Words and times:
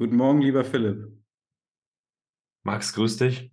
Guten 0.00 0.14
Morgen, 0.14 0.42
lieber 0.42 0.64
Philipp. 0.64 1.12
Max, 2.62 2.92
grüß 2.92 3.16
dich. 3.16 3.50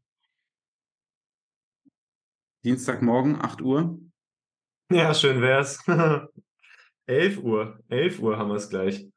Dienstagmorgen, 2.63 3.41
8 3.41 3.63
Uhr. 3.63 3.99
Ja, 4.91 5.15
schön 5.15 5.41
wär's. 5.41 5.83
11 7.07 7.39
Uhr. 7.39 7.79
11 7.89 8.19
Uhr 8.19 8.37
haben 8.37 8.49
wir 8.49 8.57
es 8.57 8.69
gleich. 8.69 9.07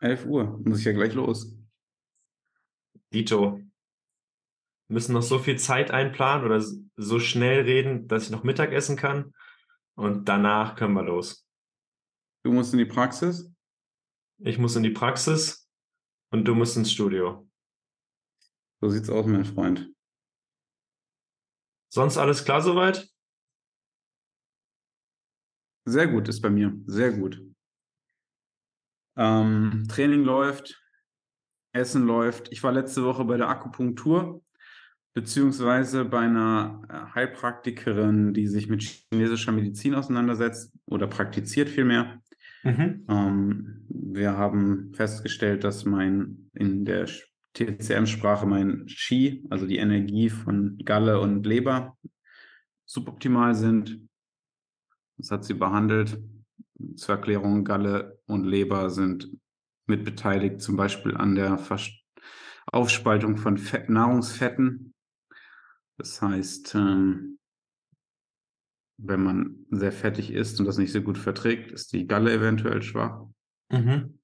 11 0.00 0.24
Uhr. 0.24 0.58
Muss 0.64 0.78
ich 0.78 0.86
ja 0.86 0.92
gleich 0.92 1.12
los. 1.12 1.54
Dito. 3.12 3.58
Wir 3.58 4.94
müssen 4.94 5.12
noch 5.12 5.20
so 5.20 5.38
viel 5.38 5.58
Zeit 5.58 5.90
einplanen 5.90 6.46
oder 6.46 6.64
so 6.96 7.20
schnell 7.20 7.60
reden, 7.60 8.08
dass 8.08 8.24
ich 8.24 8.30
noch 8.30 8.42
Mittag 8.42 8.72
essen 8.72 8.96
kann. 8.96 9.34
Und 9.96 10.30
danach 10.30 10.76
können 10.76 10.94
wir 10.94 11.02
los. 11.02 11.46
Du 12.42 12.54
musst 12.54 12.72
in 12.72 12.78
die 12.78 12.86
Praxis? 12.86 13.52
Ich 14.38 14.56
muss 14.56 14.76
in 14.76 14.82
die 14.82 14.88
Praxis 14.88 15.59
und 16.30 16.44
du 16.44 16.54
musst 16.54 16.76
ins 16.76 16.92
Studio. 16.92 17.48
So 18.80 18.88
sieht's 18.88 19.10
aus, 19.10 19.26
mein 19.26 19.44
Freund. 19.44 19.92
Sonst 21.92 22.16
alles 22.16 22.44
klar 22.44 22.62
soweit? 22.62 23.08
Sehr 25.84 26.06
gut 26.06 26.28
ist 26.28 26.40
bei 26.40 26.50
mir. 26.50 26.72
Sehr 26.86 27.12
gut. 27.12 27.42
Ähm, 29.16 29.86
Training 29.88 30.22
läuft, 30.24 30.80
Essen 31.72 32.06
läuft. 32.06 32.52
Ich 32.52 32.62
war 32.62 32.72
letzte 32.72 33.04
Woche 33.04 33.24
bei 33.24 33.36
der 33.36 33.48
Akupunktur, 33.48 34.42
beziehungsweise 35.14 36.04
bei 36.04 36.20
einer 36.20 36.82
äh, 36.88 37.14
Heilpraktikerin, 37.14 38.32
die 38.32 38.46
sich 38.46 38.68
mit 38.68 38.82
chinesischer 38.82 39.52
Medizin 39.52 39.94
auseinandersetzt 39.94 40.72
oder 40.86 41.06
praktiziert 41.06 41.68
vielmehr. 41.68 42.22
Mhm. 42.62 43.06
Ähm, 43.08 43.86
wir 43.88 44.36
haben 44.36 44.92
festgestellt, 44.94 45.64
dass 45.64 45.84
mein 45.84 46.50
in 46.54 46.84
der 46.84 47.08
TCM-Sprache 47.54 48.46
mein 48.46 48.86
Qi, 48.86 49.46
also 49.50 49.66
die 49.66 49.78
Energie 49.78 50.30
von 50.30 50.78
Galle 50.84 51.20
und 51.20 51.44
Leber, 51.46 51.96
suboptimal 52.84 53.54
sind. 53.54 54.00
Das 55.16 55.30
hat 55.30 55.44
sie 55.44 55.54
behandelt. 55.54 56.18
Zur 56.96 57.16
Erklärung, 57.16 57.64
Galle 57.64 58.18
und 58.26 58.44
Leber 58.44 58.90
sind 58.90 59.30
mitbeteiligt, 59.86 60.60
zum 60.60 60.76
Beispiel 60.76 61.16
an 61.16 61.34
der 61.34 61.58
Vers 61.58 61.90
Aufspaltung 62.72 63.36
von 63.36 63.58
Fett, 63.58 63.88
Nahrungsfetten. 63.88 64.94
Das 65.98 66.22
heißt, 66.22 66.74
ähm, 66.76 67.39
wenn 69.02 69.22
man 69.22 69.56
sehr 69.70 69.92
fettig 69.92 70.32
isst 70.32 70.60
und 70.60 70.66
das 70.66 70.78
nicht 70.78 70.92
so 70.92 71.02
gut 71.02 71.18
verträgt, 71.18 71.72
ist 71.72 71.92
die 71.92 72.06
Galle 72.06 72.32
eventuell 72.32 72.82
schwach. 72.82 73.22
Mhm. 73.70 74.18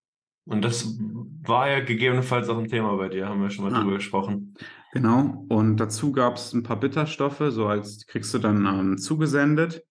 Und 0.44 0.64
das 0.64 0.96
war 1.42 1.69
ja 1.69 1.80
gegebenenfalls 1.80 2.48
auch 2.48 2.58
ein 2.58 2.69
Thema 2.69 2.97
bei 2.97 3.08
dir, 3.08 3.28
haben 3.28 3.42
wir 3.42 3.50
schon 3.50 3.64
mal 3.64 3.74
ah, 3.74 3.80
drüber 3.80 3.97
gesprochen. 3.97 4.54
Genau. 4.92 5.44
Und 5.48 5.78
dazu 5.78 6.12
gab 6.12 6.36
es 6.36 6.52
ein 6.52 6.62
paar 6.62 6.78
Bitterstoffe, 6.78 7.42
so 7.48 7.66
als 7.66 8.06
kriegst 8.06 8.32
du 8.32 8.38
dann 8.38 8.64
ähm, 8.64 8.98
zugesendet. 8.98 9.84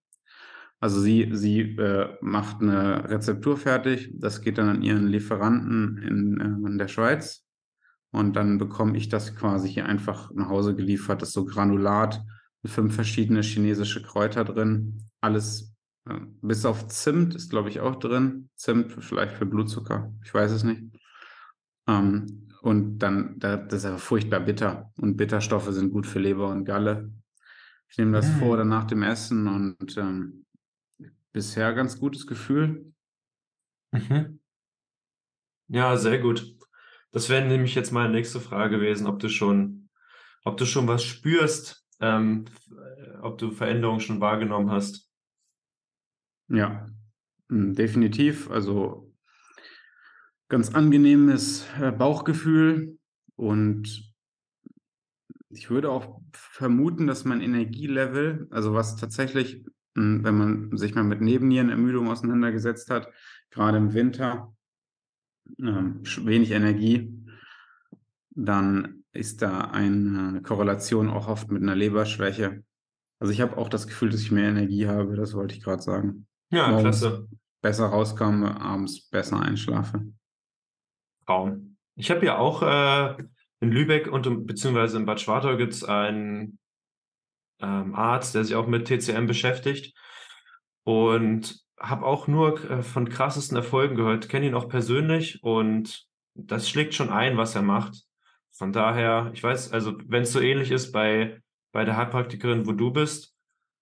Also 0.79 1.01
sie, 1.01 1.29
sie 1.33 1.61
äh, 1.61 2.15
macht 2.21 2.61
eine 2.61 3.09
Rezeptur 3.09 3.57
fertig, 3.57 4.11
das 4.13 4.41
geht 4.41 4.57
dann 4.57 4.69
an 4.69 4.81
ihren 4.81 5.07
Lieferanten 5.07 5.97
in, 5.97 6.39
äh, 6.39 6.69
in 6.69 6.77
der 6.77 6.87
Schweiz. 6.87 7.45
Und 8.11 8.37
dann 8.37 8.57
bekomme 8.57 8.95
ich 8.95 9.09
das 9.09 9.35
quasi 9.35 9.67
hier 9.69 9.87
einfach 9.87 10.31
nach 10.33 10.47
Hause 10.47 10.73
geliefert. 10.73 11.21
Das 11.21 11.29
ist 11.29 11.33
so 11.33 11.43
Granulat 11.43 12.23
fünf 12.67 12.95
verschiedene 12.95 13.41
chinesische 13.41 14.01
Kräuter 14.01 14.43
drin. 14.43 15.03
Alles 15.21 15.75
bis 16.41 16.65
auf 16.65 16.87
Zimt 16.87 17.35
ist, 17.35 17.49
glaube 17.49 17.69
ich, 17.69 17.79
auch 17.79 17.95
drin. 17.95 18.49
Zimt 18.55 18.91
vielleicht 18.91 19.33
für 19.33 19.45
Blutzucker. 19.45 20.13
Ich 20.23 20.33
weiß 20.33 20.51
es 20.51 20.63
nicht. 20.63 20.83
Ähm, 21.87 22.49
und 22.61 22.99
dann, 22.99 23.39
das 23.39 23.73
ist 23.73 23.83
ja 23.83 23.97
furchtbar 23.97 24.39
bitter. 24.39 24.91
Und 24.97 25.17
Bitterstoffe 25.17 25.71
sind 25.71 25.91
gut 25.91 26.05
für 26.05 26.19
Leber 26.19 26.49
und 26.49 26.65
Galle. 26.65 27.11
Ich 27.89 27.97
nehme 27.97 28.11
das 28.13 28.27
mhm. 28.27 28.39
vor 28.39 28.53
oder 28.53 28.65
nach 28.65 28.85
dem 28.85 29.03
Essen 29.03 29.47
und 29.47 29.97
ähm, 29.97 30.45
bisher 31.31 31.73
ganz 31.73 31.99
gutes 31.99 32.27
Gefühl. 32.27 32.91
Mhm. 33.91 34.39
Ja, 35.67 35.97
sehr 35.97 36.19
gut. 36.19 36.55
Das 37.11 37.29
wäre 37.29 37.45
nämlich 37.47 37.75
jetzt 37.75 37.91
meine 37.91 38.13
nächste 38.13 38.39
Frage 38.39 38.77
gewesen, 38.77 39.07
ob 39.07 39.19
du 39.19 39.29
schon, 39.29 39.89
ob 40.43 40.57
du 40.57 40.65
schon 40.65 40.87
was 40.87 41.03
spürst, 41.03 41.84
ähm, 41.99 42.45
ob 43.21 43.37
du 43.37 43.51
Veränderungen 43.51 43.99
schon 43.99 44.21
wahrgenommen 44.21 44.71
hast. 44.71 45.09
Ja, 46.47 46.87
hm, 47.49 47.73
definitiv. 47.73 48.49
Also 48.51 49.13
ganz 50.47 50.73
angenehmes 50.73 51.65
äh, 51.79 51.91
Bauchgefühl 51.91 52.97
und 53.35 54.13
ich 55.49 55.69
würde 55.69 55.89
auch 55.89 56.21
vermuten, 56.33 57.07
dass 57.07 57.25
mein 57.25 57.41
Energielevel, 57.41 58.47
also 58.51 58.73
was 58.73 58.97
tatsächlich, 58.97 59.65
hm, 59.95 60.23
wenn 60.23 60.37
man 60.37 60.77
sich 60.77 60.93
mal 60.95 61.03
mit 61.03 61.21
Nebennierenermüdung 61.21 62.09
auseinandergesetzt 62.09 62.89
hat, 62.91 63.09
gerade 63.49 63.77
im 63.77 63.93
Winter, 63.93 64.53
ähm, 65.59 66.01
wenig 66.03 66.51
Energie, 66.51 67.11
dann 68.31 69.04
ist 69.15 69.41
da 69.41 69.61
eine 69.61 70.41
Korrelation 70.41 71.09
auch 71.09 71.27
oft 71.27 71.51
mit 71.51 71.61
einer 71.61 71.75
Leberschwäche. 71.75 72.63
Also 73.19 73.31
ich 73.31 73.41
habe 73.41 73.57
auch 73.57 73.69
das 73.69 73.87
Gefühl, 73.87 74.09
dass 74.09 74.21
ich 74.21 74.31
mehr 74.31 74.49
Energie 74.49 74.87
habe, 74.87 75.15
das 75.15 75.33
wollte 75.33 75.55
ich 75.55 75.63
gerade 75.63 75.81
sagen. 75.81 76.27
Ja, 76.51 76.79
klasse. 76.79 77.27
Besser 77.61 77.87
rauskomme, 77.87 78.59
abends 78.61 79.09
besser 79.09 79.41
einschlafe. 79.41 80.05
Traum. 81.25 81.77
Ich 81.95 82.11
habe 82.11 82.25
ja 82.25 82.37
auch 82.37 82.61
äh, 82.61 83.23
in 83.61 83.71
Lübeck 83.71 84.07
und 84.07 84.45
beziehungsweise 84.45 84.97
in 84.97 85.05
Bad 85.05 85.19
Schwartau 85.19 85.57
gibt 85.57 85.73
es 85.73 85.83
einen 85.83 86.59
ähm, 87.61 87.95
Arzt, 87.95 88.35
der 88.35 88.43
sich 88.43 88.55
auch 88.55 88.67
mit 88.67 88.87
TCM 88.87 89.25
beschäftigt 89.25 89.97
und 90.83 91.65
habe 91.79 92.05
auch 92.05 92.27
nur 92.27 92.69
äh, 92.69 92.83
von 92.83 93.09
krassesten 93.09 93.57
Erfolgen 93.57 93.95
gehört, 93.95 94.29
kenne 94.29 94.47
ihn 94.47 94.55
auch 94.55 94.69
persönlich 94.69 95.41
und 95.43 96.05
das 96.35 96.69
schlägt 96.69 96.93
schon 96.93 97.09
ein, 97.09 97.37
was 97.37 97.55
er 97.55 97.61
macht. 97.61 98.04
Von 98.57 98.71
daher, 98.71 99.31
ich 99.33 99.43
weiß, 99.43 99.73
also 99.73 99.97
wenn 100.07 100.23
es 100.23 100.31
so 100.31 100.39
ähnlich 100.39 100.71
ist 100.71 100.91
bei, 100.91 101.41
bei 101.73 101.83
der 101.83 101.97
Heilpraktikerin, 101.97 102.65
wo 102.65 102.71
du 102.71 102.91
bist, 102.91 103.35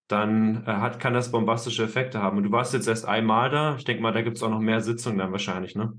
dann 0.07 0.63
äh, 0.65 0.71
hat, 0.71 0.99
kann 0.99 1.13
das 1.13 1.31
bombastische 1.31 1.83
Effekte 1.83 2.21
haben. 2.21 2.37
Und 2.37 2.43
du 2.43 2.51
warst 2.51 2.73
jetzt 2.73 2.87
erst 2.87 3.05
einmal 3.05 3.49
da. 3.51 3.75
Ich 3.75 3.85
denke 3.85 4.01
mal, 4.01 4.13
da 4.13 4.21
gibt 4.21 4.37
es 4.37 4.43
auch 4.43 4.49
noch 4.49 4.59
mehr 4.59 4.81
Sitzungen 4.81 5.19
dann 5.19 5.31
wahrscheinlich, 5.31 5.75
ne? 5.75 5.97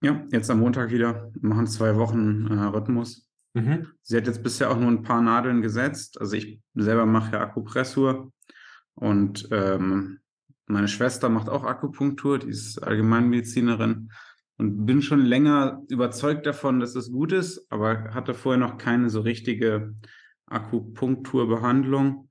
Ja, 0.00 0.24
jetzt 0.30 0.48
am 0.50 0.60
Montag 0.60 0.92
wieder. 0.92 1.30
Wir 1.34 1.48
machen 1.48 1.66
zwei 1.66 1.96
Wochen 1.96 2.46
äh, 2.46 2.64
Rhythmus. 2.66 3.28
Mhm. 3.54 3.88
Sie 4.02 4.16
hat 4.16 4.28
jetzt 4.28 4.44
bisher 4.44 4.70
auch 4.70 4.78
nur 4.78 4.88
ein 4.88 5.02
paar 5.02 5.20
Nadeln 5.20 5.60
gesetzt. 5.60 6.20
Also 6.20 6.36
ich 6.36 6.60
selber 6.74 7.06
mache 7.06 7.32
ja 7.32 7.40
Akupressur 7.40 8.32
und 8.94 9.48
ähm, 9.50 10.20
meine 10.66 10.86
Schwester 10.86 11.28
macht 11.28 11.48
auch 11.48 11.64
Akupunktur, 11.64 12.38
die 12.38 12.50
ist 12.50 12.78
Allgemeinmedizinerin 12.78 14.12
und 14.58 14.86
bin 14.86 15.02
schon 15.02 15.24
länger 15.24 15.82
überzeugt 15.88 16.44
davon, 16.44 16.80
dass 16.80 16.94
es 16.96 17.12
gut 17.12 17.32
ist, 17.32 17.66
aber 17.70 18.12
hatte 18.12 18.34
vorher 18.34 18.58
noch 18.58 18.76
keine 18.76 19.08
so 19.08 19.20
richtige 19.20 19.94
Akupunkturbehandlung. 20.46 22.28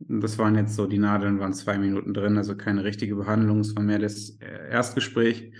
Das 0.00 0.38
waren 0.38 0.56
jetzt 0.56 0.74
so, 0.74 0.86
die 0.86 0.98
Nadeln 0.98 1.38
waren 1.38 1.52
zwei 1.52 1.78
Minuten 1.78 2.12
drin, 2.12 2.36
also 2.36 2.56
keine 2.56 2.82
richtige 2.82 3.14
Behandlung. 3.14 3.60
Es 3.60 3.76
war 3.76 3.84
mehr 3.84 4.00
das 4.00 4.36
äh, 4.40 4.70
Erstgespräch. 4.70 5.52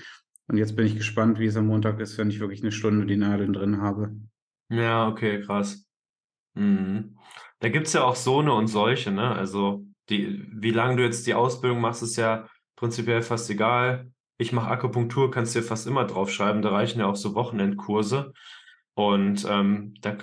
Und 0.49 0.57
jetzt 0.57 0.75
bin 0.75 0.87
ich 0.87 0.97
gespannt, 0.97 1.39
wie 1.39 1.47
es 1.47 1.57
am 1.57 1.69
Montag 1.69 2.01
ist, 2.01 2.19
wenn 2.19 2.31
ich 2.31 2.41
wirklich 2.41 2.63
eine 2.63 2.73
Stunde 2.73 3.07
die 3.07 3.17
Nadeln 3.17 3.53
drin 3.53 3.81
habe. 3.81 4.17
Ja, 4.69 5.07
okay, 5.07 5.41
krass. 5.41 5.87
Mhm. 6.55 7.17
Da 7.61 7.69
gibt 7.69 7.87
es 7.87 7.93
ja 7.93 8.03
auch 8.03 8.17
so 8.17 8.41
eine 8.41 8.53
und 8.53 8.67
solche, 8.67 9.13
ne? 9.13 9.31
Also, 9.31 9.87
die, 10.09 10.45
wie 10.53 10.73
lange 10.73 10.97
du 10.97 11.05
jetzt 11.05 11.29
die 11.29 11.35
Ausbildung 11.35 11.81
machst, 11.81 12.03
ist 12.03 12.17
ja 12.17 12.49
prinzipiell 12.75 13.23
fast 13.23 13.49
egal. 13.51 14.11
Ich 14.43 14.53
mache 14.53 14.71
Akupunktur, 14.71 15.31
kannst 15.31 15.55
du 15.55 15.61
dir 15.61 15.65
fast 15.65 15.87
immer 15.87 16.05
draufschreiben. 16.05 16.63
Da 16.63 16.71
reichen 16.71 16.99
ja 16.99 17.07
auch 17.07 17.15
so 17.15 17.37
Wochenendkurse. 17.37 18.33
Und 18.95 19.47
ähm, 19.49 19.95
da, 20.01 20.19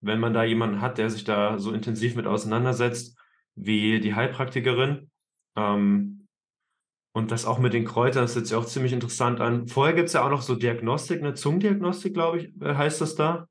wenn 0.00 0.18
man 0.18 0.34
da 0.34 0.42
jemanden 0.42 0.80
hat, 0.80 0.98
der 0.98 1.08
sich 1.08 1.22
da 1.22 1.58
so 1.60 1.72
intensiv 1.72 2.16
mit 2.16 2.26
auseinandersetzt, 2.26 3.16
wie 3.54 4.00
die 4.00 4.16
Heilpraktikerin. 4.16 5.08
Ähm, 5.56 6.26
und 7.12 7.30
das 7.30 7.44
auch 7.44 7.60
mit 7.60 7.72
den 7.72 7.84
Kräutern, 7.84 8.22
das 8.22 8.34
hört 8.34 8.46
sich 8.46 8.56
auch 8.56 8.66
ziemlich 8.66 8.92
interessant 8.92 9.40
an. 9.40 9.68
Vorher 9.68 9.94
gibt 9.94 10.08
es 10.08 10.14
ja 10.14 10.24
auch 10.24 10.30
noch 10.30 10.42
so 10.42 10.56
Diagnostik, 10.56 11.20
eine 11.20 11.34
Zungendiagnostik, 11.34 12.12
glaube 12.12 12.38
ich, 12.38 12.62
äh, 12.62 12.74
heißt 12.74 13.00
das 13.00 13.14
da? 13.14 13.46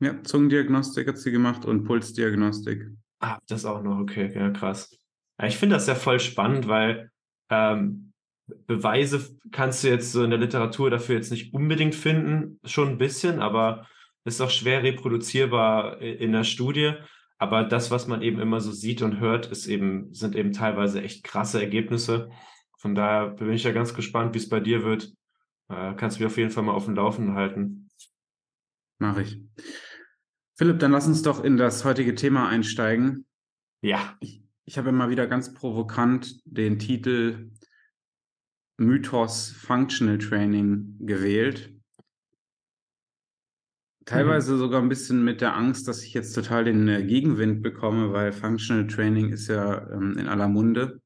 Ja, 0.00 0.22
Zungendiagnostik 0.22 1.08
hat 1.08 1.16
sie 1.16 1.30
gemacht 1.30 1.64
und 1.64 1.84
Pulsdiagnostik. 1.84 2.90
Ah, 3.20 3.38
das 3.46 3.64
auch 3.64 3.82
noch, 3.82 4.00
okay, 4.00 4.30
ja, 4.34 4.50
krass. 4.50 4.94
Ja, 5.40 5.46
ich 5.46 5.56
finde 5.56 5.76
das 5.76 5.86
ja 5.86 5.94
voll 5.94 6.20
spannend, 6.20 6.68
weil 6.68 7.10
ähm, 7.48 8.12
Beweise 8.46 9.38
kannst 9.52 9.84
du 9.84 9.88
jetzt 9.88 10.12
so 10.12 10.22
in 10.22 10.30
der 10.30 10.38
Literatur 10.38 10.90
dafür 10.90 11.16
jetzt 11.16 11.30
nicht 11.30 11.54
unbedingt 11.54 11.94
finden, 11.94 12.60
schon 12.64 12.88
ein 12.88 12.98
bisschen, 12.98 13.40
aber 13.40 13.86
ist 14.24 14.40
auch 14.40 14.50
schwer 14.50 14.82
reproduzierbar 14.82 16.00
in 16.00 16.32
der 16.32 16.44
Studie. 16.44 16.94
Aber 17.38 17.64
das, 17.64 17.90
was 17.90 18.06
man 18.06 18.22
eben 18.22 18.40
immer 18.40 18.60
so 18.60 18.72
sieht 18.72 19.02
und 19.02 19.20
hört, 19.20 19.46
ist 19.46 19.66
eben, 19.66 20.12
sind 20.14 20.34
eben 20.36 20.52
teilweise 20.52 21.02
echt 21.02 21.24
krasse 21.24 21.60
Ergebnisse. 21.60 22.30
Von 22.78 22.94
daher 22.94 23.28
bin 23.28 23.52
ich 23.52 23.64
ja 23.64 23.72
ganz 23.72 23.94
gespannt, 23.94 24.34
wie 24.34 24.38
es 24.38 24.48
bei 24.48 24.60
dir 24.60 24.84
wird. 24.84 25.12
Äh, 25.68 25.94
kannst 25.94 26.16
du 26.16 26.22
mich 26.22 26.32
auf 26.32 26.38
jeden 26.38 26.50
Fall 26.50 26.64
mal 26.64 26.72
auf 26.72 26.84
dem 26.84 26.94
Laufenden 26.94 27.34
halten. 27.34 27.88
Mache 28.98 29.22
ich. 29.22 29.40
Philipp, 30.56 30.78
dann 30.78 30.92
lass 30.92 31.06
uns 31.06 31.22
doch 31.22 31.42
in 31.42 31.56
das 31.56 31.84
heutige 31.84 32.14
Thema 32.14 32.48
einsteigen. 32.48 33.26
Ja. 33.82 34.16
Ich, 34.20 34.42
ich 34.64 34.78
habe 34.78 34.90
immer 34.90 35.10
wieder 35.10 35.26
ganz 35.26 35.52
provokant 35.52 36.40
den 36.44 36.78
Titel 36.78 37.50
Mythos 38.76 39.50
Functional 39.50 40.18
Training 40.18 40.96
gewählt. 41.00 41.70
Teilweise 44.04 44.54
mhm. 44.54 44.58
sogar 44.58 44.82
ein 44.82 44.88
bisschen 44.88 45.24
mit 45.24 45.40
der 45.40 45.56
Angst, 45.56 45.88
dass 45.88 46.02
ich 46.02 46.12
jetzt 46.12 46.32
total 46.32 46.64
den 46.64 46.88
äh, 46.88 47.04
Gegenwind 47.04 47.62
bekomme, 47.62 48.12
weil 48.12 48.32
Functional 48.32 48.86
Training 48.86 49.30
ist 49.30 49.48
ja 49.48 49.90
ähm, 49.90 50.18
in 50.18 50.28
aller 50.28 50.48
Munde. 50.48 51.00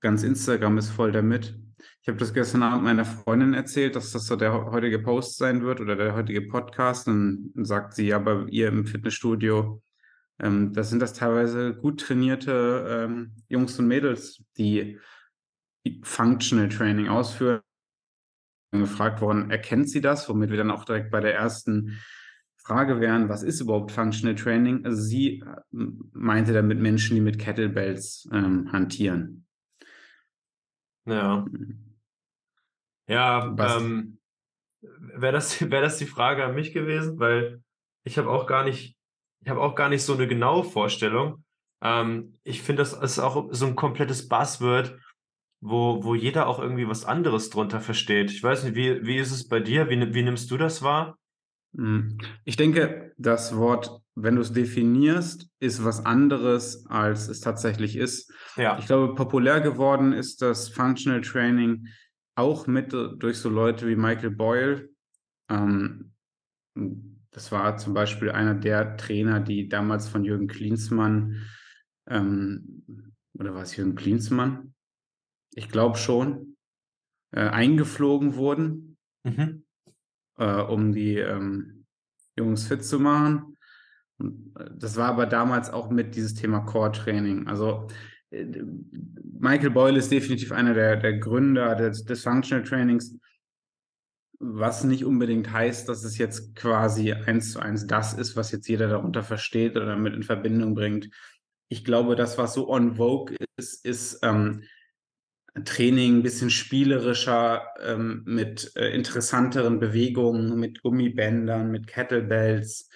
Ganz 0.00 0.22
Instagram 0.22 0.76
ist 0.78 0.90
voll 0.90 1.12
damit. 1.12 1.58
Ich 2.02 2.08
habe 2.08 2.18
das 2.18 2.34
gestern 2.34 2.62
Abend 2.62 2.84
meiner 2.84 3.06
Freundin 3.06 3.54
erzählt, 3.54 3.96
dass 3.96 4.12
das 4.12 4.26
so 4.26 4.36
der 4.36 4.70
heutige 4.70 4.98
Post 4.98 5.38
sein 5.38 5.62
wird 5.62 5.80
oder 5.80 5.96
der 5.96 6.14
heutige 6.14 6.42
Podcast. 6.42 7.08
Und 7.08 7.52
dann 7.54 7.64
sagt 7.64 7.94
sie 7.94 8.08
ja 8.08 8.18
bei 8.18 8.44
ihr 8.50 8.68
im 8.68 8.84
Fitnessstudio, 8.84 9.82
ähm, 10.40 10.74
das 10.74 10.90
sind 10.90 11.00
das 11.00 11.14
teilweise 11.14 11.74
gut 11.74 12.00
trainierte 12.00 13.06
ähm, 13.06 13.32
Jungs 13.48 13.78
und 13.78 13.86
Mädels, 13.86 14.44
die 14.58 14.98
Functional 16.02 16.68
Training 16.68 17.08
ausführen 17.08 17.60
gefragt 18.80 19.20
worden, 19.20 19.50
erkennt 19.50 19.88
sie 19.88 20.00
das? 20.00 20.28
Womit 20.28 20.50
wir 20.50 20.56
dann 20.56 20.70
auch 20.70 20.84
direkt 20.84 21.10
bei 21.10 21.20
der 21.20 21.34
ersten 21.34 22.00
Frage 22.56 23.00
wären, 23.00 23.28
was 23.28 23.42
ist 23.42 23.60
überhaupt 23.60 23.92
Functional 23.92 24.34
Training? 24.34 24.84
Also 24.84 25.02
sie 25.02 25.40
äh, 25.40 25.86
meinte 26.12 26.52
damit 26.52 26.78
Menschen, 26.78 27.14
die 27.14 27.20
mit 27.20 27.38
Kettlebells 27.38 28.28
ähm, 28.32 28.72
hantieren. 28.72 29.46
Ja. 31.06 31.44
Ja, 33.06 33.54
ähm, 33.58 34.18
wäre 34.80 35.32
das, 35.32 35.60
wär 35.70 35.82
das 35.82 35.98
die 35.98 36.06
Frage 36.06 36.44
an 36.44 36.54
mich 36.54 36.72
gewesen, 36.72 37.18
weil 37.18 37.62
ich 38.04 38.18
habe 38.18 38.30
auch 38.30 38.46
gar 38.46 38.64
nicht, 38.64 38.96
ich 39.40 39.50
habe 39.50 39.60
auch 39.60 39.74
gar 39.74 39.90
nicht 39.90 40.02
so 40.02 40.14
eine 40.14 40.26
genaue 40.26 40.64
Vorstellung. 40.64 41.44
Ähm, 41.82 42.38
ich 42.44 42.62
finde, 42.62 42.80
das 42.80 42.94
ist 42.94 43.18
auch 43.18 43.48
so 43.50 43.66
ein 43.66 43.76
komplettes 43.76 44.26
Buzzword, 44.26 44.98
wo, 45.60 46.02
wo 46.04 46.14
jeder 46.14 46.46
auch 46.46 46.58
irgendwie 46.58 46.88
was 46.88 47.04
anderes 47.04 47.50
drunter 47.50 47.80
versteht. 47.80 48.30
Ich 48.30 48.42
weiß 48.42 48.64
nicht, 48.64 48.74
wie, 48.74 49.06
wie 49.06 49.16
ist 49.16 49.32
es 49.32 49.48
bei 49.48 49.60
dir? 49.60 49.88
Wie, 49.88 50.14
wie 50.14 50.22
nimmst 50.22 50.50
du 50.50 50.56
das 50.56 50.82
wahr? 50.82 51.18
Hm. 51.76 52.18
Ich 52.44 52.56
denke, 52.56 53.12
das 53.16 53.56
Wort, 53.56 54.00
wenn 54.14 54.36
du 54.36 54.42
es 54.42 54.52
definierst, 54.52 55.48
ist 55.60 55.84
was 55.84 56.04
anderes, 56.04 56.86
als 56.86 57.28
es 57.28 57.40
tatsächlich 57.40 57.96
ist. 57.96 58.32
Ja. 58.56 58.78
Ich 58.78 58.86
glaube, 58.86 59.14
populär 59.14 59.60
geworden 59.60 60.12
ist 60.12 60.42
das 60.42 60.68
Functional 60.68 61.20
Training 61.20 61.88
auch 62.36 62.66
mit 62.66 62.92
durch 62.92 63.38
so 63.38 63.48
Leute 63.48 63.86
wie 63.88 63.96
Michael 63.96 64.30
Boyle. 64.30 64.88
Ähm, 65.48 66.12
das 67.30 67.50
war 67.52 67.76
zum 67.76 67.94
Beispiel 67.94 68.30
einer 68.30 68.54
der 68.54 68.96
Trainer, 68.96 69.40
die 69.40 69.68
damals 69.68 70.08
von 70.08 70.24
Jürgen 70.24 70.46
Klinsmann, 70.46 71.42
ähm, 72.08 72.84
oder 73.38 73.54
war 73.54 73.62
es 73.62 73.76
Jürgen 73.76 73.94
Klinsmann? 73.94 74.73
Ich 75.54 75.68
glaube 75.68 75.98
schon, 75.98 76.56
äh, 77.32 77.40
eingeflogen 77.40 78.36
wurden, 78.36 78.96
mhm. 79.24 79.64
äh, 80.38 80.60
um 80.60 80.92
die 80.92 81.16
ähm, 81.16 81.84
Jungs 82.36 82.66
fit 82.66 82.84
zu 82.84 83.00
machen. 83.00 83.56
Äh, 84.20 84.26
das 84.76 84.96
war 84.96 85.08
aber 85.08 85.26
damals 85.26 85.70
auch 85.70 85.90
mit 85.90 86.14
dieses 86.14 86.34
Thema 86.34 86.60
Core-Training. 86.60 87.46
Also 87.46 87.88
äh, 88.30 88.46
Michael 89.38 89.70
Boyle 89.70 89.98
ist 89.98 90.10
definitiv 90.10 90.52
einer 90.52 90.74
der, 90.74 90.96
der 90.96 91.18
Gründer 91.18 91.74
des, 91.74 92.04
des 92.04 92.22
Functional 92.22 92.64
Trainings, 92.64 93.16
was 94.38 94.84
nicht 94.84 95.04
unbedingt 95.04 95.52
heißt, 95.52 95.88
dass 95.88 96.04
es 96.04 96.18
jetzt 96.18 96.54
quasi 96.56 97.12
eins 97.12 97.52
zu 97.52 97.60
eins 97.60 97.86
das 97.86 98.14
ist, 98.14 98.36
was 98.36 98.52
jetzt 98.52 98.68
jeder 98.68 98.88
darunter 98.88 99.22
versteht 99.22 99.76
oder 99.76 99.86
damit 99.86 100.14
in 100.14 100.22
Verbindung 100.22 100.74
bringt. 100.74 101.08
Ich 101.68 101.84
glaube, 101.84 102.14
das, 102.14 102.36
was 102.36 102.54
so 102.54 102.68
on 102.68 102.96
vogue 102.96 103.36
ist, 103.56 103.84
ist 103.84 104.18
ähm, 104.22 104.64
Training 105.62 106.18
ein 106.18 106.22
bisschen 106.22 106.50
spielerischer, 106.50 107.68
ähm, 107.80 108.22
mit 108.26 108.72
äh, 108.76 108.88
interessanteren 108.88 109.78
Bewegungen, 109.78 110.58
mit 110.58 110.82
Gummibändern, 110.82 111.70
mit 111.70 111.86
Kettlebells, 111.86 112.88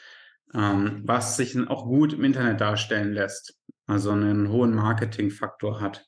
ähm, 0.55 1.03
was 1.05 1.37
sich 1.37 1.57
auch 1.69 1.85
gut 1.85 2.15
im 2.15 2.25
Internet 2.25 2.61
darstellen 2.61 3.13
lässt, 3.13 3.57
also 3.87 4.11
einen 4.11 4.49
hohen 4.49 4.75
Marketingfaktor 4.75 5.81
hat. 5.81 6.05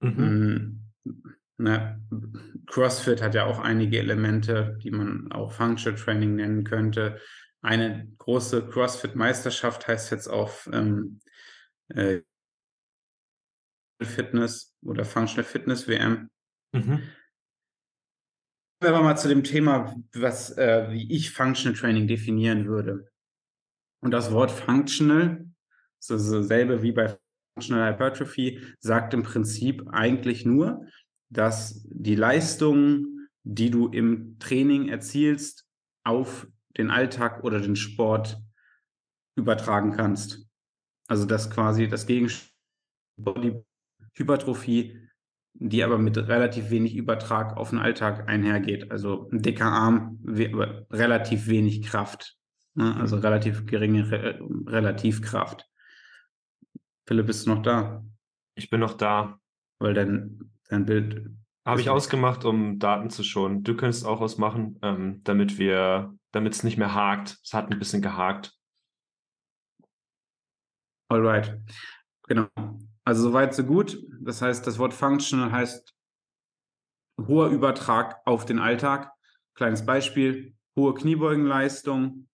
Mhm. 0.00 0.80
Ne, 1.56 2.00
CrossFit 2.66 3.22
hat 3.22 3.34
ja 3.34 3.46
auch 3.46 3.60
einige 3.60 3.98
Elemente, 3.98 4.78
die 4.82 4.90
man 4.90 5.30
auch 5.32 5.52
Functional 5.52 5.98
Training 5.98 6.34
nennen 6.36 6.64
könnte. 6.64 7.18
Eine 7.62 8.08
große 8.18 8.68
CrossFit-Meisterschaft 8.68 9.86
heißt 9.86 10.10
jetzt 10.10 10.26
auf 10.26 10.68
ähm, 10.72 11.20
äh, 11.88 12.20
Fitness 14.04 14.74
oder 14.82 15.04
Functional 15.04 15.44
Fitness 15.44 15.88
WM. 15.88 16.30
Mhm. 16.72 17.02
wir 18.80 18.90
mal 18.90 19.16
zu 19.16 19.28
dem 19.28 19.44
Thema, 19.44 19.94
was, 20.14 20.56
äh, 20.56 20.88
wie 20.90 21.12
ich 21.12 21.30
Functional 21.30 21.78
Training 21.78 22.06
definieren 22.06 22.66
würde. 22.66 23.08
Und 24.00 24.10
das 24.10 24.32
Wort 24.32 24.50
Functional, 24.50 25.46
so 26.00 26.14
dasselbe 26.16 26.82
wie 26.82 26.92
bei 26.92 27.16
Functional 27.54 27.92
Hypertrophy, 27.92 28.60
sagt 28.80 29.14
im 29.14 29.22
Prinzip 29.22 29.86
eigentlich 29.90 30.44
nur, 30.44 30.86
dass 31.30 31.86
die 31.88 32.16
Leistungen, 32.16 33.28
die 33.44 33.70
du 33.70 33.88
im 33.88 34.38
Training 34.38 34.88
erzielst, 34.88 35.66
auf 36.04 36.48
den 36.76 36.90
Alltag 36.90 37.44
oder 37.44 37.60
den 37.60 37.76
Sport 37.76 38.40
übertragen 39.36 39.92
kannst. 39.92 40.48
Also 41.08 41.24
dass 41.24 41.50
quasi 41.50 41.88
das 41.88 42.06
Gegenstand 42.06 42.50
Hypertrophie, 44.14 45.08
die 45.54 45.84
aber 45.84 45.98
mit 45.98 46.16
relativ 46.16 46.70
wenig 46.70 46.96
Übertrag 46.96 47.56
auf 47.56 47.70
den 47.70 47.78
Alltag 47.78 48.28
einhergeht. 48.28 48.90
Also 48.90 49.28
ein 49.30 49.42
dicker 49.42 49.66
Arm, 49.66 50.18
we 50.22 50.86
relativ 50.90 51.46
wenig 51.46 51.82
Kraft. 51.82 52.36
Ne? 52.74 52.96
Also 52.96 53.16
mhm. 53.16 53.22
relativ 53.22 53.66
geringe 53.66 54.10
Re 54.10 54.38
Relativkraft. 54.66 55.68
Philipp, 57.06 57.26
bist 57.26 57.46
du 57.46 57.54
noch 57.54 57.62
da? 57.62 58.04
Ich 58.54 58.70
bin 58.70 58.80
noch 58.80 58.94
da. 58.94 59.38
Weil 59.78 59.94
dein, 59.94 60.52
dein 60.68 60.86
Bild. 60.86 61.28
Habe 61.64 61.80
ich 61.80 61.90
ausgemacht, 61.90 62.44
um 62.44 62.78
Daten 62.78 63.10
zu 63.10 63.22
schonen. 63.22 63.62
Du 63.62 63.76
könntest 63.76 64.06
auch 64.06 64.20
was 64.20 64.38
machen, 64.38 64.78
ähm, 64.82 65.20
damit 65.24 65.58
wir, 65.58 66.16
damit 66.32 66.54
es 66.54 66.64
nicht 66.64 66.76
mehr 66.76 66.94
hakt. 66.94 67.38
Es 67.44 67.52
hat 67.52 67.70
ein 67.70 67.78
bisschen 67.78 68.02
gehakt. 68.02 68.52
Alright. 71.08 71.60
Genau. 72.26 72.48
Also 73.04 73.22
soweit, 73.22 73.54
so 73.54 73.64
gut. 73.64 73.98
Das 74.20 74.42
heißt, 74.42 74.66
das 74.66 74.78
Wort 74.78 74.94
functional 74.94 75.50
heißt 75.50 75.94
hoher 77.18 77.48
Übertrag 77.48 78.20
auf 78.26 78.44
den 78.44 78.58
Alltag. 78.58 79.12
Kleines 79.54 79.84
Beispiel, 79.84 80.54
hohe 80.76 80.94
Kniebeugenleistung 80.94 82.28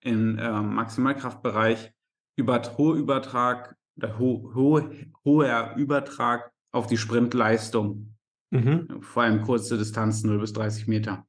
im 0.00 0.38
äh, 0.38 0.62
Maximalkraftbereich, 0.62 1.92
über, 2.36 2.60
hoher 2.76 2.96
Übertrag, 2.96 3.76
oder 3.96 4.18
ho, 4.18 4.52
ho, 4.54 4.90
hoher 5.24 5.74
Übertrag 5.76 6.52
auf 6.72 6.86
die 6.86 6.96
Sprintleistung. 6.96 8.16
Mhm. 8.50 9.02
Vor 9.02 9.22
allem 9.22 9.42
kurze 9.42 9.78
Distanzen, 9.78 10.30
0 10.30 10.40
bis 10.40 10.52
30 10.52 10.86
Meter. 10.86 11.26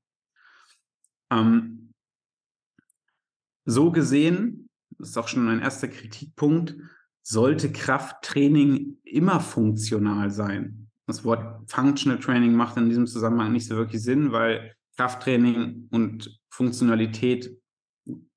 Ähm, 1.31 1.93
so 3.65 3.91
gesehen, 3.91 4.69
das 4.97 5.09
ist 5.09 5.17
auch 5.17 5.27
schon 5.27 5.47
ein 5.47 5.59
erster 5.59 5.87
Kritikpunkt, 5.87 6.75
sollte 7.27 7.71
Krafttraining 7.71 8.97
immer 9.03 9.39
funktional 9.39 10.29
sein. 10.29 10.89
Das 11.07 11.25
Wort 11.25 11.69
Functional 11.69 12.19
Training 12.19 12.53
macht 12.53 12.77
in 12.77 12.87
diesem 12.87 13.07
Zusammenhang 13.07 13.51
nicht 13.51 13.67
so 13.67 13.75
wirklich 13.75 14.03
Sinn, 14.03 14.31
weil 14.31 14.75
Krafttraining 14.95 15.87
und 15.89 16.39
Funktionalität 16.49 17.57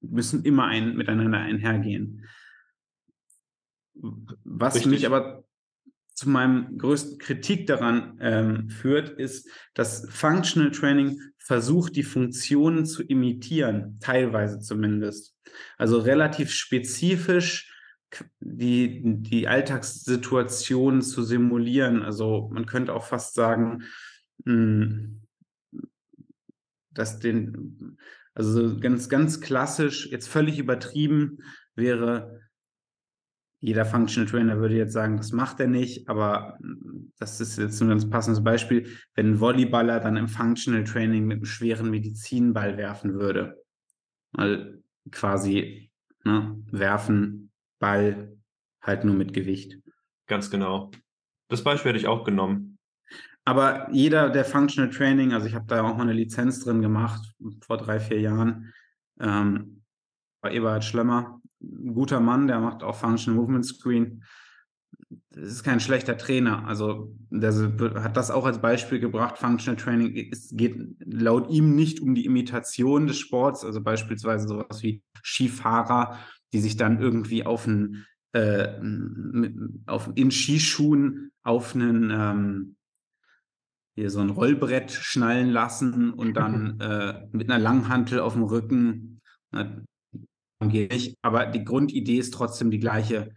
müssen 0.01 0.43
immer 0.43 0.65
ein, 0.65 0.97
miteinander 0.97 1.39
einhergehen. 1.39 2.25
Was 4.45 4.77
Richtig. 4.77 4.91
mich 4.91 5.07
aber 5.07 5.45
zu 6.15 6.31
meinem 6.31 6.79
größten 6.79 7.19
Kritik 7.19 7.67
daran 7.67 8.19
ähm, 8.23 8.71
führt, 8.71 9.11
ist, 9.11 9.51
dass 9.75 10.09
Functional 10.09 10.71
Training 10.71 11.21
versucht, 11.37 11.95
die 11.95 12.03
Funktionen 12.03 12.87
zu 12.87 13.03
imitieren, 13.03 13.99
teilweise 14.01 14.61
zumindest. 14.61 15.37
Also 15.77 15.99
relativ 15.99 16.51
spezifisch 16.51 17.71
die, 18.41 19.03
die 19.23 19.49
Alltagssituation 19.49 21.03
zu 21.03 21.23
simulieren. 21.23 22.03
Also 22.03 22.49
man 22.53 22.67
könnte 22.67 22.95
auch 22.95 23.05
fast 23.05 23.35
sagen, 23.35 23.85
hm, 24.45 25.23
dass 26.91 27.19
den, 27.19 27.99
also 28.35 28.79
ganz, 28.81 29.09
ganz 29.09 29.41
klassisch, 29.41 30.09
jetzt 30.11 30.29
völlig 30.29 30.59
übertrieben 30.59 31.39
wäre, 31.75 32.41
jeder 33.61 33.85
Functional 33.85 34.29
Trainer 34.29 34.61
würde 34.61 34.77
jetzt 34.77 34.93
sagen, 34.93 35.17
das 35.17 35.33
macht 35.33 35.59
er 35.59 35.67
nicht, 35.67 36.09
aber 36.09 36.59
das 37.19 37.41
ist 37.41 37.59
jetzt 37.59 37.81
ein 37.81 37.89
ganz 37.89 38.09
passendes 38.09 38.43
Beispiel, 38.43 38.87
wenn 39.15 39.33
ein 39.33 39.41
Volleyballer 39.41 39.99
dann 39.99 40.17
im 40.17 40.29
Functional 40.29 40.85
Training 40.85 41.25
mit 41.27 41.39
einem 41.39 41.45
schweren 41.45 41.91
Medizinball 41.91 42.77
werfen 42.77 43.15
würde. 43.15 43.61
Weil 44.33 44.83
quasi 45.11 45.91
ne, 46.25 46.63
werfen, 46.71 47.48
Ball, 47.79 48.37
halt 48.83 49.05
nur 49.05 49.15
mit 49.15 49.33
Gewicht. 49.33 49.79
Ganz 50.27 50.51
genau. 50.51 50.91
Das 51.49 51.65
Beispiel 51.65 51.91
hätte 51.91 51.99
ich 51.99 52.07
auch 52.07 52.25
genommen. 52.25 52.79
Aber 53.45 53.89
jeder, 53.91 54.29
der 54.29 54.45
Functional 54.45 54.91
Training, 54.91 55.33
also 55.33 55.47
ich 55.47 55.55
habe 55.55 55.65
da 55.67 55.83
auch 55.83 55.97
mal 55.97 56.03
eine 56.03 56.13
Lizenz 56.13 56.61
drin 56.61 56.83
gemacht 56.83 57.35
vor 57.63 57.79
drei, 57.79 57.99
vier 57.99 58.21
Jahren, 58.21 58.75
ähm, 59.21 59.83
bei 60.43 60.53
Eberhard 60.53 60.85
Schlemmer, 60.85 61.41
ein 61.61 61.95
guter 61.95 62.21
Mann, 62.21 62.47
der 62.47 62.61
macht 62.61 62.83
auch 62.83 62.95
Functional 62.95 63.41
Movement 63.41 63.65
Screen. 63.65 64.23
Das 65.31 65.45
ist 65.45 65.63
kein 65.65 65.81
schlechter 65.81 66.19
Trainer. 66.19 66.67
Also 66.67 67.17
der 67.31 67.53
hat 68.03 68.17
das 68.17 68.31
auch 68.31 68.45
als 68.45 68.61
Beispiel 68.61 69.01
gebracht. 69.01 69.39
Functional 69.39 69.77
Training 69.77 70.29
es 70.31 70.51
geht 70.53 70.77
laut 71.01 71.51
ihm 71.51 71.75
nicht 71.75 72.01
um 72.01 72.15
die 72.15 72.27
Imitation 72.27 73.07
des 73.07 73.19
Sports, 73.19 73.65
also 73.65 73.81
beispielsweise 73.81 74.47
sowas 74.47 74.83
wie 74.83 75.03
Skifahrer, 75.25 76.19
die 76.53 76.61
sich 76.61 76.77
dann 76.77 77.01
irgendwie 77.01 77.45
auf 77.45 77.67
einen 77.67 78.07
äh, 78.33 78.69
auf, 79.87 80.11
in 80.15 80.31
Skischuhen 80.31 81.33
auf 81.43 81.75
einen 81.75 82.11
ähm, 82.11 82.77
hier 83.97 84.11
so 84.11 84.21
ein 84.21 84.31
Rollbrett 84.31 84.93
schnallen 84.93 85.51
lassen 85.51 86.13
und 86.13 86.35
dann 86.35 86.81
äh, 86.81 87.27
mit 87.33 87.51
einer 87.51 87.59
Langhantel 87.59 88.21
auf 88.21 88.35
dem 88.35 88.45
Rücken. 88.45 89.21
Na, 89.51 89.83
geht 90.63 90.93
nicht, 90.93 91.19
aber 91.23 91.47
die 91.47 91.65
Grundidee 91.65 92.19
ist 92.19 92.35
trotzdem 92.35 92.71
die 92.71 92.81
gleiche. 92.81 93.33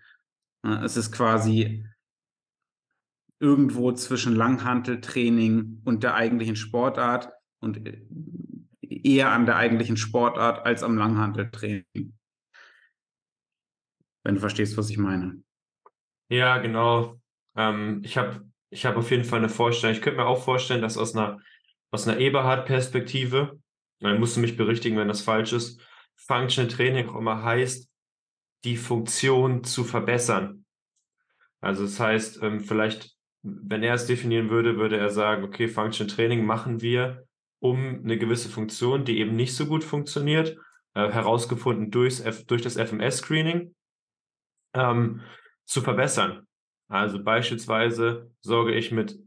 Es 0.63 0.98
ist 0.98 1.12
quasi 1.12 1.86
irgendwo 3.39 3.91
zwischen 3.94 4.36
Langhanteltraining 4.36 5.82
und 5.84 6.03
der 6.03 6.13
eigentlichen 6.13 6.56
Sportart 6.56 7.32
und 7.60 7.88
äh, 7.88 8.01
eher 8.82 9.32
an 9.32 9.48
der 9.48 9.56
eigentlichen 9.56 9.98
Sportart 9.98 10.65
als 10.65 10.84
am 10.84 10.98
Langhanteltraining. 10.98 12.13
Wenn 14.24 14.36
du 14.36 14.42
verstehst, 14.42 14.78
was 14.78 14.90
ich 14.90 14.98
meine. 14.98 15.42
Ja, 16.30 16.60
genau. 16.60 17.20
Ähm, 17.56 18.01
ich 18.04 18.18
habe 18.18 18.46
ich 18.70 18.86
hab 18.86 18.96
auf 18.96 19.12
jeden 19.12 19.25
Fall 19.25 19.40
eine 19.40 19.50
Vorstellung. 19.50 19.96
Ich 19.96 20.01
könnte 20.01 20.22
mir 20.22 20.28
auch 20.28 20.44
vorstellen, 20.44 20.82
dass 20.82 20.98
aus 20.98 21.16
einer, 21.16 21.40
aus 21.92 22.08
einer 22.08 22.20
Eberhard-Perspektive, 22.20 23.60
dann 24.00 24.20
musst 24.20 24.38
du 24.38 24.40
mich 24.40 24.56
berichtigen, 24.56 24.98
wenn 24.98 25.10
das 25.10 25.22
falsch 25.22 25.51
ist, 25.51 25.82
Functional 26.16 26.72
Training 26.72 27.10
auch 27.10 27.16
immer 27.16 27.44
heißt, 27.44 27.90
die 28.63 28.78
Funktion 28.78 29.63
zu 29.63 29.84
verbessern. 29.84 30.66
Also 31.60 31.84
das 31.84 32.00
heißt, 32.00 32.42
ähm, 32.44 32.62
vielleicht, 32.62 33.16
wenn 33.44 33.84
er 33.84 33.96
es 33.96 34.08
definieren 34.08 34.50
würde, 34.50 34.78
würde 34.78 34.98
er 34.98 35.10
sagen, 35.10 35.44
okay, 35.44 35.68
Functional 35.68 36.13
Training 36.13 36.46
machen 36.46 36.82
wir, 36.82 37.25
um 37.60 38.01
eine 38.04 38.18
gewisse 38.18 38.50
Funktion, 38.50 39.06
die 39.06 39.20
eben 39.20 39.36
nicht 39.36 39.56
so 39.56 39.66
gut 39.68 39.84
funktioniert, 39.84 40.58
äh, 40.96 41.12
herausgefunden 41.12 41.92
durchs 41.92 42.24
durch 42.46 42.62
das 42.62 42.78
FMS-Screening, 42.78 43.75
ähm, 44.74 45.22
zu 45.66 45.82
verbessern. 45.82 46.48
Also 46.88 47.24
beispielsweise 47.24 48.32
sorge 48.42 48.74
ich 48.74 48.92
mit 48.92 49.18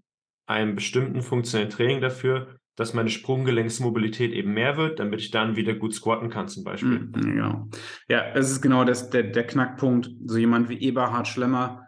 einem 0.47 0.75
bestimmten 0.75 1.23
funktionellen 1.23 1.71
Training 1.71 2.01
dafür, 2.01 2.59
dass 2.77 2.93
meine 2.93 3.09
Sprunggelenksmobilität 3.09 4.33
eben 4.33 4.53
mehr 4.53 4.77
wird, 4.77 4.99
damit 4.99 5.21
ich 5.21 5.31
dann 5.31 5.57
wieder 5.57 5.75
gut 5.75 5.95
squatten 5.95 6.29
kann 6.29 6.49
zum 6.49 6.65
Beispiel. 6.65 6.99
Mhm, 7.01 7.13
genau. 7.13 7.69
Ja, 8.09 8.25
es 8.35 8.51
ist 8.51 8.61
genau 8.61 8.85
das, 8.85 9.11
der, 9.11 9.23
der 9.23 9.47
Knackpunkt. 9.47 10.11
So 10.27 10.37
jemand 10.37 10.69
wie 10.69 10.81
Eberhard 10.81 11.29
Schlemmer 11.29 11.87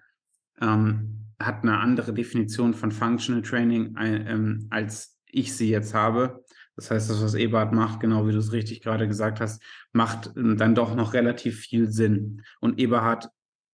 ähm, 0.60 1.26
hat 1.40 1.62
eine 1.62 1.78
andere 1.78 2.14
Definition 2.14 2.72
von 2.72 2.92
Functional 2.92 3.42
Training, 3.42 3.96
ähm, 3.98 4.68
als 4.70 5.18
ich 5.26 5.54
sie 5.54 5.70
jetzt 5.70 5.92
habe. 5.92 6.44
Das 6.76 6.90
heißt, 6.90 7.10
das, 7.10 7.22
was 7.22 7.34
Eberhard 7.34 7.72
macht, 7.72 8.00
genau 8.00 8.26
wie 8.26 8.32
du 8.32 8.38
es 8.38 8.52
richtig 8.52 8.82
gerade 8.82 9.08
gesagt 9.08 9.40
hast, 9.40 9.62
macht 9.92 10.32
ähm, 10.36 10.56
dann 10.56 10.74
doch 10.74 10.94
noch 10.94 11.14
relativ 11.14 11.60
viel 11.60 11.90
Sinn. 11.90 12.42
Und 12.60 12.78
Eberhard 12.78 13.28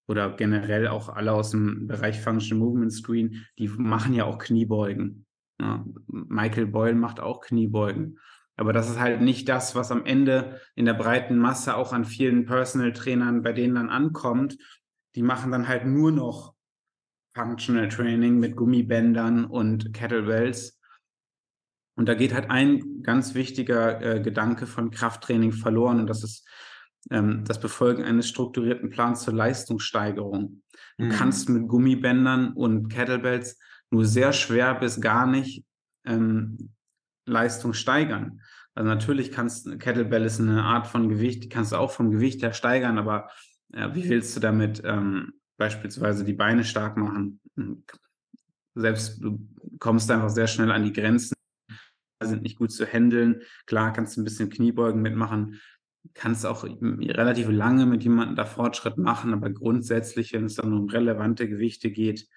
oder 0.07 0.37
generell 0.37 0.89
auch 0.89 1.09
alle 1.09 1.33
aus 1.33 1.51
dem 1.51 1.87
Bereich 1.87 2.21
Functional 2.21 2.65
Movement 2.65 2.93
Screen, 2.93 3.47
die 3.59 3.69
machen 3.69 4.15
ja 4.15 4.25
auch 4.25 4.39
Kniebeugen. 4.39 5.27
Ja, 5.61 5.85
Michael 6.07 6.67
Boyle 6.67 6.95
macht 6.95 7.21
auch 7.21 7.41
Kniebeugen. 7.41 8.19
Aber 8.57 8.73
das 8.73 8.91
ist 8.91 9.01
halt 9.01 9.21
nicht 9.21 9.49
das, 9.49 9.75
was 9.75 9.91
am 9.91 10.05
Ende 10.05 10.61
in 10.75 10.85
der 10.85 10.95
breiten 10.95 11.39
Masse 11.39 11.77
auch 11.77 11.93
an 11.93 12.05
vielen 12.05 12.45
Personal 12.45 12.93
Trainern 12.93 13.43
bei 13.43 13.53
denen 13.53 13.75
dann 13.75 13.89
ankommt. 13.89 14.59
Die 15.15 15.23
machen 15.23 15.51
dann 15.51 15.69
halt 15.69 15.87
nur 15.87 16.13
noch 16.13 16.55
Functional 17.35 17.89
Training 17.89 18.39
mit 18.39 18.57
Gummibändern 18.57 19.45
und 19.45 19.95
Kettlebells. 19.95 20.79
Und 21.95 22.09
da 22.09 22.15
geht 22.15 22.35
halt 22.35 22.51
ein 22.51 23.03
ganz 23.03 23.35
wichtiger 23.35 24.01
äh, 24.01 24.21
Gedanke 24.21 24.67
von 24.67 24.91
Krafttraining 24.91 25.53
verloren 25.53 26.01
und 26.01 26.07
das 26.07 26.25
ist 26.25 26.47
das 27.09 27.61
Befolgen 27.61 28.05
eines 28.05 28.29
strukturierten 28.29 28.89
Plans 28.91 29.23
zur 29.23 29.35
Leistungssteigerung. 29.35 30.63
Du 30.99 31.07
mhm. 31.07 31.11
kannst 31.11 31.49
mit 31.49 31.67
Gummibändern 31.67 32.53
und 32.53 32.89
Kettlebells 32.89 33.59
nur 33.91 34.05
sehr 34.05 34.33
schwer 34.33 34.75
bis 34.77 35.01
gar 35.01 35.27
nicht 35.27 35.65
ähm, 36.05 36.71
Leistung 37.27 37.73
steigern. 37.73 38.41
Also 38.75 38.89
natürlich 38.89 39.33
kannst 39.33 39.79
Kettlebell 39.81 40.25
ist 40.25 40.41
eine 40.41 40.63
Art 40.63 40.87
von 40.87 41.09
Gewicht, 41.09 41.45
die 41.45 41.49
kannst 41.49 41.73
du 41.73 41.77
auch 41.77 41.91
vom 41.91 42.11
Gewicht 42.11 42.43
her 42.43 42.55
steigern, 42.55 42.99
aber 42.99 43.29
äh, 43.73 43.91
wie 43.95 44.09
willst 44.09 44.35
du 44.37 44.41
damit 44.41 44.81
ähm, 44.85 45.35
beispielsweise 45.59 46.25
die 46.25 46.33
Beine 46.33 46.65
stark 46.65 46.97
machen? 46.97 47.41
Selbst 48.75 49.23
du 49.23 49.47
kommst 49.79 50.11
einfach 50.11 50.31
sehr 50.31 50.47
schnell 50.47 50.71
an 50.71 50.85
die 50.85 50.93
Grenzen, 50.93 51.35
sind 52.23 52.43
nicht 52.43 52.59
gut 52.59 52.73
zu 52.73 52.87
handeln. 52.87 53.43
Klar 53.67 53.93
kannst 53.93 54.17
du 54.17 54.21
ein 54.21 54.25
bisschen 54.25 54.49
Kniebeugen 54.49 55.03
mitmachen, 55.03 55.61
kannst 56.15 56.45
auch 56.47 56.65
relativ 56.65 57.49
lange 57.49 57.87
mit 57.87 58.03
jemandem 58.03 58.37
da 58.37 58.45
Fortschritt 58.45 58.99
machen, 58.99 59.33
aber 59.33 59.51
grundsätzlich, 59.51 60.33
wenn 60.33 60.47
es 60.47 60.57
dann 60.57 60.73
um 60.73 60.89
relevante 60.89 61.49
Gewichte 61.49 61.91
geht, 61.91 62.29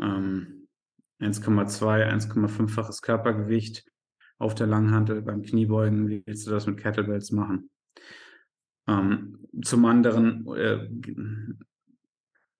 ähm, 0.00 0.68
1,2, 1.20 2.10
1,5-faches 2.10 3.02
Körpergewicht 3.02 3.84
auf 4.38 4.54
der 4.54 4.66
Langhantel 4.66 5.22
beim 5.22 5.42
Kniebeugen, 5.42 6.08
wie 6.08 6.22
willst 6.26 6.46
du 6.46 6.50
das 6.50 6.66
mit 6.66 6.78
Kettlebells 6.78 7.30
machen? 7.30 7.70
Ähm, 8.86 9.46
zum 9.62 9.84
anderen 9.84 10.46
äh, 10.54 10.84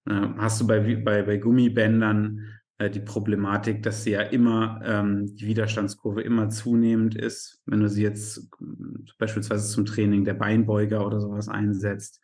äh, 0.06 0.28
hast 0.38 0.60
du 0.60 0.66
bei, 0.66 0.80
bei, 0.96 1.22
bei 1.22 1.36
Gummibändern 1.36 2.60
die 2.80 3.00
Problematik, 3.00 3.82
dass 3.82 4.02
sie 4.02 4.10
ja 4.10 4.22
immer, 4.22 4.80
ähm, 4.84 5.36
die 5.36 5.46
Widerstandskurve 5.46 6.22
immer 6.22 6.48
zunehmend 6.48 7.14
ist, 7.14 7.62
wenn 7.66 7.80
du 7.80 7.88
sie 7.88 8.02
jetzt 8.02 8.48
beispielsweise 9.18 9.68
zum 9.68 9.84
Training 9.86 10.24
der 10.24 10.34
Beinbeuger 10.34 11.06
oder 11.06 11.20
sowas 11.20 11.48
einsetzt. 11.48 12.20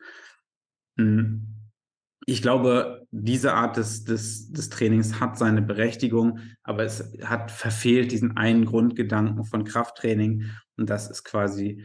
Hm. 0.97 1.47
Ich 2.27 2.41
glaube, 2.41 3.07
diese 3.11 3.53
Art 3.53 3.77
des, 3.77 4.03
des, 4.03 4.51
des 4.51 4.69
Trainings 4.69 5.19
hat 5.19 5.37
seine 5.37 5.61
Berechtigung, 5.61 6.39
aber 6.63 6.83
es 6.83 7.17
hat 7.23 7.49
verfehlt 7.49 8.11
diesen 8.11 8.37
einen 8.37 8.65
Grundgedanken 8.65 9.43
von 9.45 9.63
Krafttraining 9.63 10.45
und 10.77 10.89
das 10.89 11.09
ist 11.09 11.23
quasi 11.23 11.83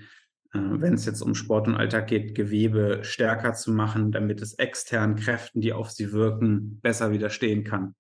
äh, 0.53 0.81
wenn 0.81 0.95
es 0.95 1.07
jetzt 1.07 1.23
um 1.23 1.35
Sport 1.35 1.69
und 1.69 1.75
Alltag 1.75 2.09
geht, 2.09 2.35
Gewebe 2.35 3.01
stärker 3.03 3.55
zu 3.55 3.73
machen, 3.73 4.13
damit 4.13 4.43
es 4.43 4.55
externen 4.55 5.17
Kräften, 5.17 5.61
die 5.61 5.73
auf 5.73 5.91
sie 5.91 6.13
wirken, 6.13 6.81
besser 6.81 7.13
widerstehen 7.13 7.65
kann. 7.65 7.95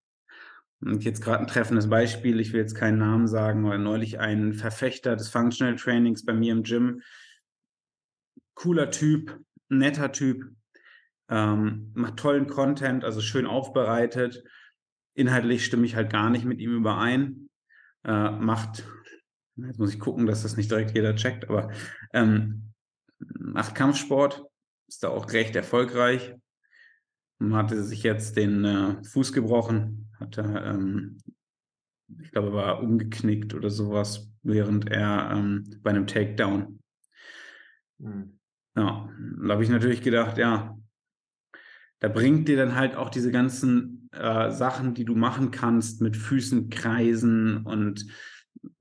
Und 0.80 1.04
jetzt 1.04 1.22
gerade 1.22 1.40
ein 1.40 1.46
treffendes 1.46 1.88
Beispiel, 1.88 2.38
ich 2.38 2.52
will 2.52 2.60
jetzt 2.60 2.74
keinen 2.74 2.98
Namen 2.98 3.26
sagen, 3.26 3.64
aber 3.64 3.78
neulich 3.78 4.20
ein 4.20 4.52
Verfechter 4.52 5.16
des 5.16 5.28
Functional 5.28 5.76
Trainings 5.76 6.24
bei 6.24 6.34
mir 6.34 6.52
im 6.52 6.62
Gym. 6.62 7.02
Cooler 8.54 8.90
Typ, 8.90 9.38
netter 9.68 10.12
Typ, 10.12 10.44
ähm, 11.28 11.92
macht 11.94 12.18
tollen 12.18 12.46
Content, 12.46 13.04
also 13.04 13.20
schön 13.20 13.46
aufbereitet. 13.46 14.44
Inhaltlich 15.14 15.64
stimme 15.64 15.86
ich 15.86 15.96
halt 15.96 16.10
gar 16.10 16.30
nicht 16.30 16.44
mit 16.44 16.60
ihm 16.60 16.76
überein. 16.76 17.48
Äh, 18.04 18.30
macht, 18.30 18.86
jetzt 19.56 19.78
muss 19.78 19.94
ich 19.94 20.00
gucken, 20.00 20.26
dass 20.26 20.42
das 20.42 20.56
nicht 20.56 20.70
direkt 20.70 20.94
jeder 20.94 21.16
checkt, 21.16 21.48
aber 21.48 21.72
ähm, 22.12 22.74
macht 23.18 23.74
Kampfsport, 23.74 24.44
ist 24.88 25.02
da 25.02 25.08
auch 25.08 25.32
recht 25.32 25.56
erfolgreich. 25.56 26.34
Hatte 27.38 27.82
sich 27.82 28.02
jetzt 28.02 28.36
den 28.36 28.64
äh, 28.64 29.04
Fuß 29.04 29.32
gebrochen, 29.32 30.08
hat 30.18 30.38
er, 30.38 30.64
ähm, 30.66 31.18
ich 32.20 32.30
glaube, 32.30 32.52
war 32.52 32.82
umgeknickt 32.82 33.52
oder 33.54 33.68
sowas, 33.68 34.30
während 34.42 34.88
er 34.90 35.32
ähm, 35.32 35.64
bei 35.82 35.90
einem 35.90 36.06
Takedown. 36.06 36.78
Mhm. 37.98 38.38
Ja, 38.74 39.08
da 39.42 39.52
habe 39.52 39.62
ich 39.62 39.70
natürlich 39.70 40.02
gedacht, 40.02 40.38
ja, 40.38 40.76
da 41.98 42.08
bringt 42.08 42.48
dir 42.48 42.56
dann 42.56 42.74
halt 42.74 42.94
auch 42.94 43.08
diese 43.10 43.30
ganzen 43.30 44.08
äh, 44.12 44.50
Sachen, 44.50 44.94
die 44.94 45.04
du 45.04 45.14
machen 45.14 45.50
kannst, 45.50 46.00
mit 46.02 46.16
Füßen 46.16 46.68
kreisen 46.68 47.64
und 47.64 48.06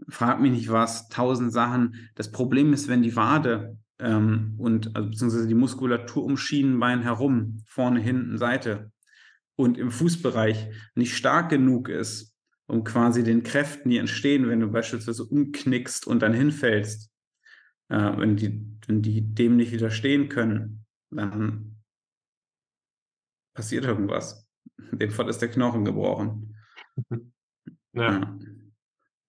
frag 0.10 0.40
mich 0.40 0.52
nicht 0.52 0.70
was, 0.70 1.08
tausend 1.10 1.52
Sachen. 1.52 2.10
Das 2.16 2.32
Problem 2.32 2.74
ist, 2.74 2.88
wenn 2.88 3.04
die 3.04 3.16
Wade 3.16 3.78
ähm, 4.00 4.56
und 4.58 4.96
also, 4.96 5.10
beziehungsweise 5.10 5.48
die 5.48 5.56
Muskulatur 5.56 6.24
um 6.24 6.38
Schienenbein 6.38 7.02
herum, 7.02 7.64
vorne, 7.68 8.00
hinten, 8.02 8.38
Seite, 8.38 8.92
und 9.58 9.78
im 9.78 9.92
Fußbereich 9.92 10.70
nicht 10.96 11.16
stark 11.16 11.50
genug 11.50 11.90
ist, 11.90 12.36
um 12.68 12.84
quasi 12.84 13.24
den 13.24 13.44
Kräften, 13.44 13.90
die 13.90 13.98
entstehen, 13.98 14.50
wenn 14.50 14.60
du 14.60 14.68
beispielsweise 14.68 15.24
umknickst 15.26 16.08
und 16.08 16.22
dann 16.22 16.34
hinfällst, 16.34 17.12
Äh, 17.90 18.18
wenn, 18.18 18.36
die, 18.36 18.66
wenn 18.88 19.02
die 19.04 19.22
dem 19.22 19.58
nicht 19.58 19.72
widerstehen 19.72 20.28
können, 20.30 20.86
dann 21.12 21.78
passiert 23.54 23.86
irgendwas. 23.86 24.48
In 24.92 25.00
dem 25.00 25.12
Fall 25.12 25.30
ist 25.30 25.40
der 25.40 25.50
Knochen 25.50 25.86
gebrochen. 25.86 26.56
Ja. 27.94 28.12
ja. 28.12 28.40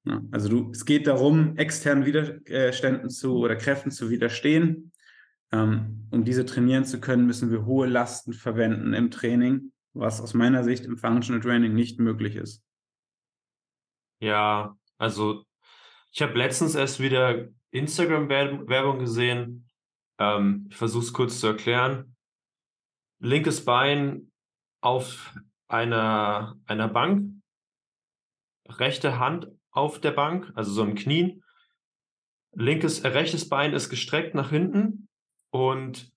Ja. 0.07 0.23
Also 0.31 0.49
du, 0.49 0.71
es 0.71 0.85
geht 0.85 1.07
darum, 1.07 1.57
externen 1.57 2.07
Widerständen 2.07 3.11
zu 3.11 3.39
oder 3.39 3.57
Kräften 3.57 3.91
zu 3.91 4.09
widerstehen. 4.09 4.93
Ähm, 5.53 6.09
um 6.11 6.25
diese 6.25 6.45
trainieren 6.45 6.85
zu 6.85 7.01
können, 7.01 7.27
müssen 7.27 7.51
wir 7.51 7.67
hohe 7.67 7.87
Lasten 7.87 8.33
verwenden 8.33 8.95
im 8.95 9.11
Training, 9.11 9.73
was 9.93 10.21
aus 10.21 10.35
meiner 10.35 10.65
Sicht 10.65 10.85
im 10.85 10.97
Functional 10.97 11.41
Training 11.41 11.75
nicht 11.75 12.01
möglich 12.01 12.37
ist. 12.37 12.65
Ja, 14.21 14.77
also 14.97 15.45
ich 16.13 16.23
habe 16.23 16.39
letztens 16.39 16.75
erst 16.75 17.01
wieder 17.01 17.49
Instagram-Werbung 17.71 18.99
gesehen. 18.99 19.69
Ähm, 20.19 20.67
ich 20.71 20.77
versuche 20.77 21.05
es 21.05 21.13
kurz 21.13 21.41
zu 21.41 21.49
erklären. 21.49 22.17
Linkes 23.19 23.65
Bein 23.65 24.31
auf 24.81 25.35
einer, 25.69 26.57
einer 26.67 26.89
Bank, 26.89 27.33
rechte 28.69 29.19
Hand 29.19 29.49
auf 29.77 30.01
der 30.01 30.13
Bank, 30.13 30.53
also 30.55 30.73
so 30.73 30.83
ein 30.83 30.95
Knien. 30.95 31.43
Linkes, 32.53 33.01
äh, 33.01 33.09
rechtes 33.09 33.49
Bein 33.49 33.75
ist 33.75 33.91
gestreckt 33.91 34.35
nach 34.35 34.51
hinten 34.51 35.09
und 35.51 36.11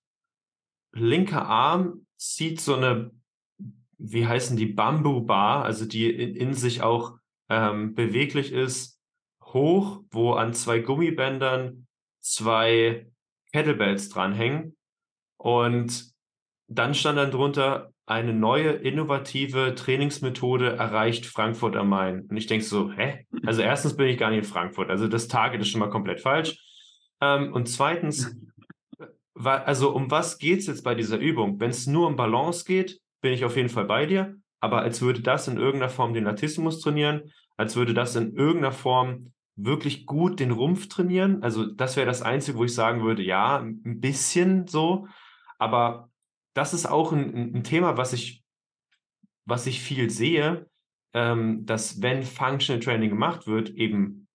linker 0.92 1.46
Arm 1.46 2.06
zieht 2.16 2.60
so 2.60 2.74
eine, 2.74 3.10
wie 3.98 4.26
heißen 4.26 4.56
die, 4.56 4.66
Bambu-Bar, 4.66 5.64
also 5.64 5.84
die 5.84 6.10
in, 6.10 6.34
in 6.34 6.54
sich 6.54 6.82
auch 6.82 7.18
ähm, 7.48 7.94
beweglich 7.94 8.52
ist, 8.52 9.00
hoch, 9.42 10.02
wo 10.10 10.32
an 10.32 10.54
zwei 10.54 10.78
Gummibändern 10.78 11.86
zwei 12.20 13.10
Kettlebells 13.52 14.08
dranhängen. 14.08 14.76
Und 15.36 16.12
dann 16.68 16.94
stand 16.94 17.18
dann 17.18 17.30
drunter, 17.30 17.92
eine 18.06 18.32
neue 18.32 18.70
innovative 18.70 19.74
Trainingsmethode 19.76 20.76
erreicht 20.76 21.26
Frankfurt 21.26 21.76
am 21.76 21.88
Main. 21.90 22.22
Und 22.22 22.36
ich 22.36 22.46
denke 22.46 22.64
so, 22.64 22.92
hä? 22.92 23.24
Also 23.46 23.62
erstens 23.62 23.96
bin 23.96 24.08
ich 24.08 24.18
gar 24.18 24.30
nicht 24.30 24.40
in 24.40 24.44
Frankfurt. 24.44 24.90
Also 24.90 25.08
das 25.08 25.28
Target 25.28 25.60
ist 25.60 25.68
schon 25.68 25.80
mal 25.80 25.90
komplett 25.90 26.20
falsch. 26.20 26.58
Ähm, 27.20 27.52
und 27.52 27.68
zweitens, 27.68 28.34
also 29.34 29.94
um 29.94 30.10
was 30.10 30.38
geht 30.38 30.60
es 30.60 30.66
jetzt 30.66 30.82
bei 30.84 30.94
dieser 30.94 31.18
Übung? 31.18 31.60
Wenn 31.60 31.70
es 31.70 31.86
nur 31.86 32.06
um 32.06 32.16
Balance 32.16 32.64
geht, 32.64 33.00
bin 33.20 33.32
ich 33.32 33.44
auf 33.44 33.56
jeden 33.56 33.68
Fall 33.68 33.84
bei 33.84 34.06
dir. 34.06 34.36
Aber 34.60 34.82
als 34.82 35.00
würde 35.00 35.20
das 35.20 35.48
in 35.48 35.56
irgendeiner 35.56 35.90
Form 35.90 36.12
den 36.12 36.24
Latissimus 36.24 36.80
trainieren, 36.80 37.32
als 37.56 37.76
würde 37.76 37.94
das 37.94 38.16
in 38.16 38.34
irgendeiner 38.34 38.72
Form 38.72 39.32
wirklich 39.56 40.06
gut 40.06 40.40
den 40.40 40.50
Rumpf 40.50 40.88
trainieren. 40.88 41.42
Also 41.42 41.66
das 41.66 41.96
wäre 41.96 42.06
das 42.06 42.22
Einzige, 42.22 42.58
wo 42.58 42.64
ich 42.64 42.74
sagen 42.74 43.02
würde, 43.02 43.22
ja, 43.22 43.58
ein 43.58 44.00
bisschen 44.00 44.66
so. 44.66 45.08
Aber 45.58 46.10
das 46.54 46.74
ist 46.74 46.86
auch 46.86 47.12
ein, 47.12 47.54
ein 47.54 47.64
Thema, 47.64 47.96
was 47.96 48.12
ich, 48.12 48.42
was 49.44 49.66
ich 49.66 49.80
viel 49.80 50.10
sehe, 50.10 50.69
ähm, 51.14 51.66
dass 51.66 52.02
wenn 52.02 52.22
Functional 52.22 52.80
Training 52.80 53.10
gemacht 53.10 53.46
wird, 53.46 53.70
eben 53.70 54.28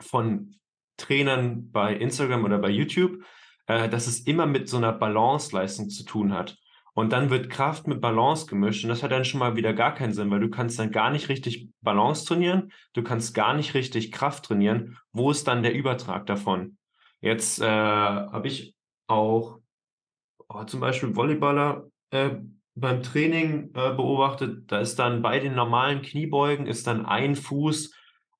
von 0.00 0.56
Trainern 0.96 1.70
bei 1.70 1.94
Instagram 1.94 2.44
oder 2.44 2.58
bei 2.58 2.70
YouTube, 2.70 3.22
äh, 3.66 3.88
dass 3.88 4.06
es 4.06 4.20
immer 4.20 4.46
mit 4.46 4.68
so 4.68 4.76
einer 4.76 4.92
Balance-Leistung 4.92 5.90
zu 5.90 6.04
tun 6.04 6.32
hat. 6.32 6.56
Und 6.94 7.12
dann 7.12 7.30
wird 7.30 7.48
Kraft 7.48 7.86
mit 7.86 8.00
Balance 8.00 8.46
gemischt 8.46 8.82
und 8.82 8.90
das 8.90 9.04
hat 9.04 9.12
dann 9.12 9.24
schon 9.24 9.38
mal 9.38 9.54
wieder 9.54 9.72
gar 9.72 9.94
keinen 9.94 10.12
Sinn, 10.12 10.32
weil 10.32 10.40
du 10.40 10.50
kannst 10.50 10.80
dann 10.80 10.90
gar 10.90 11.10
nicht 11.10 11.28
richtig 11.28 11.70
Balance 11.80 12.26
trainieren, 12.26 12.72
du 12.92 13.04
kannst 13.04 13.34
gar 13.34 13.54
nicht 13.54 13.74
richtig 13.74 14.10
Kraft 14.10 14.46
trainieren. 14.46 14.98
Wo 15.12 15.30
ist 15.30 15.46
dann 15.46 15.62
der 15.62 15.74
Übertrag 15.74 16.26
davon? 16.26 16.76
Jetzt 17.20 17.60
äh, 17.60 17.66
habe 17.66 18.48
ich 18.48 18.74
auch 19.06 19.60
oh, 20.48 20.64
zum 20.64 20.80
Beispiel 20.80 21.14
Volleyballer 21.14 21.88
äh, 22.10 22.30
beim 22.80 23.02
Training 23.02 23.70
äh, 23.74 23.92
beobachtet, 23.94 24.70
da 24.70 24.80
ist 24.80 24.98
dann 24.98 25.22
bei 25.22 25.38
den 25.38 25.54
normalen 25.54 26.02
Kniebeugen 26.02 26.66
ist 26.66 26.86
dann 26.86 27.06
ein 27.06 27.34
Fuß 27.34 27.94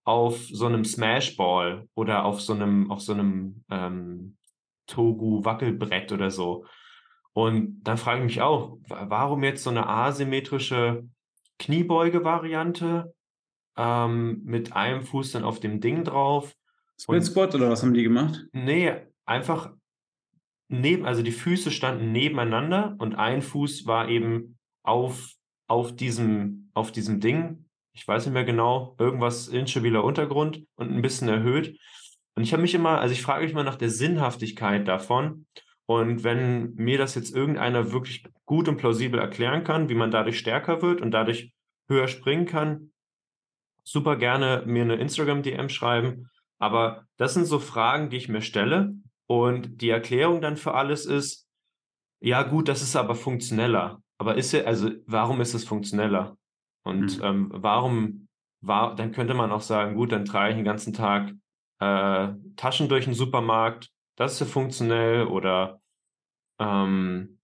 auf 0.05 0.39
so 0.39 0.67
einem 0.67 0.85
Smashball 0.85 1.87
oder 1.95 2.25
auf 2.25 2.41
so 2.41 2.55
einem, 2.55 2.91
auf 2.91 3.01
so 3.01 3.13
einem 3.13 3.65
ähm, 3.71 4.37
Togu-Wackelbrett 4.87 6.13
oder 6.13 6.31
so. 6.31 6.65
Und 7.35 7.83
dann 7.83 7.99
frage 7.99 8.21
ich 8.21 8.25
mich 8.25 8.41
auch, 8.41 8.79
warum 8.89 9.45
jetzt 9.45 9.63
so 9.63 9.71
eine 9.71 9.87
asymmetrische 9.87 11.05
Kniebeuge-Variante 11.59 13.15
ähm, 13.77 14.41
mit 14.45 14.73
einem 14.73 15.03
Fuß 15.03 15.33
dann 15.33 15.45
auf 15.45 15.61
dem 15.61 15.81
Ding 15.81 16.05
drauf? 16.05 16.55
Split 16.99 17.25
Squat 17.25 17.55
oder 17.55 17.71
was 17.71 17.83
haben 17.83 17.95
die 17.95 18.03
gemacht? 18.03 18.47
Nee, 18.53 18.95
einfach 19.25 19.73
neben, 20.69 21.07
also 21.07 21.23
die 21.23 21.33
Füße 21.33 21.71
standen 21.71 22.13
nebeneinander 22.13 22.95
und 22.99 23.15
ein 23.15 23.43
Fuß 23.43 23.87
war 23.87 24.09
eben 24.09 24.59
auf, 24.83 25.33
auf 25.67 25.97
diesem, 25.97 26.71
auf 26.75 26.93
diesem 26.93 27.21
Ding. 27.21 27.67
Ich 27.93 28.07
weiß 28.07 28.27
nicht 28.27 28.35
mehr 28.35 28.45
genau, 28.45 28.95
irgendwas 28.99 29.49
instabiler 29.49 30.05
Untergrund 30.05 30.65
und 30.77 30.91
ein 30.91 31.03
bisschen 31.03 31.29
erhöht. 31.29 31.79
Und 32.35 32.45
ich 32.45 32.53
habe 32.53 32.63
mich 32.63 32.75
immer, 32.75 33.01
also 33.01 33.13
ich 33.13 33.23
frage 33.23 33.45
mich 33.45 33.55
mal 33.55 33.65
nach 33.65 33.77
der 33.77 33.91
Sinnhaftigkeit 33.91 34.87
davon. 34.87 35.47
Und 35.87 36.23
wenn 36.23 36.75
mir 36.75 36.99
das 36.99 37.15
jetzt 37.15 37.35
irgendeiner 37.35 37.93
wirklich 37.93 38.25
gut 38.45 38.69
und 38.69 38.77
plausibel 38.77 39.19
erklären 39.19 39.65
kann, 39.65 39.89
wie 39.89 39.95
man 39.95 40.11
dadurch 40.11 40.39
stärker 40.39 40.83
wird 40.83 41.01
und 41.01 41.11
dadurch 41.11 41.53
höher 41.89 42.09
springen 42.09 42.47
kann, 42.47 42.93
super 43.83 44.17
gerne 44.17 44.63
mir 44.67 44.83
eine 44.83 44.97
Instagram-DM 44.97 45.71
schreiben. 45.71 46.31
Aber 46.59 47.07
das 47.17 47.35
sind 47.35 47.47
so 47.47 47.59
Fragen, 47.59 48.11
die 48.11 48.19
ich 48.19 48.29
mir 48.29 48.43
stelle. 48.43 48.95
Und 49.29 49.83
die 49.83 49.91
Erklärung 49.91 50.41
dann 50.41 50.57
für 50.57 50.75
alles 50.75 51.07
ist, 51.07 51.47
ja 52.21 52.43
gut, 52.43 52.69
das 52.69 52.83
ist 52.83 52.97
aber 52.97 53.15
funktioneller. 53.15 54.03
Aber 54.19 54.37
ist 54.37 54.53
ja, 54.53 54.65
also 54.65 54.91
warum 55.07 55.41
ist 55.41 55.55
es 55.55 55.65
funktioneller? 55.65 56.37
Und 56.85 57.19
mhm. 57.19 57.25
ähm, 57.25 57.49
warum 57.53 58.29
war, 58.61 58.97
dann 58.97 59.13
könnte 59.13 59.35
man 59.35 59.53
auch 59.53 59.61
sagen, 59.61 59.95
gut, 59.95 60.13
dann 60.13 60.25
trage 60.25 60.51
ich 60.51 60.57
den 60.57 60.65
ganzen 60.65 60.93
Tag 60.93 61.33
äh, 61.81 62.29
Taschen 62.57 62.89
durch 62.89 63.05
den 63.05 63.15
Supermarkt, 63.15 63.91
das 64.17 64.35
ist 64.35 64.41
ja 64.41 64.47
funktionell 64.47 65.27
oder 65.27 65.81
ähm, 66.59 67.39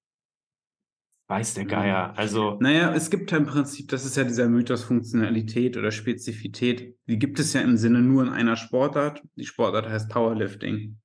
weiß 1.28 1.54
der 1.54 1.66
Geier. 1.66 2.08
Mhm. 2.08 2.18
Also. 2.18 2.56
Naja, 2.60 2.92
es 2.94 3.10
gibt 3.10 3.30
ja 3.30 3.38
im 3.38 3.46
Prinzip, 3.46 3.88
das 3.88 4.04
ist 4.04 4.16
ja 4.16 4.24
dieser 4.24 4.48
Mythos 4.48 4.82
Funktionalität 4.82 5.76
oder 5.76 5.90
Spezifität, 5.90 6.96
die 7.06 7.18
gibt 7.18 7.38
es 7.38 7.52
ja 7.52 7.60
im 7.60 7.76
Sinne 7.76 8.00
nur 8.00 8.24
in 8.24 8.30
einer 8.30 8.56
Sportart. 8.56 9.22
Die 9.36 9.46
Sportart 9.46 9.88
heißt 9.88 10.10
Powerlifting. 10.10 10.98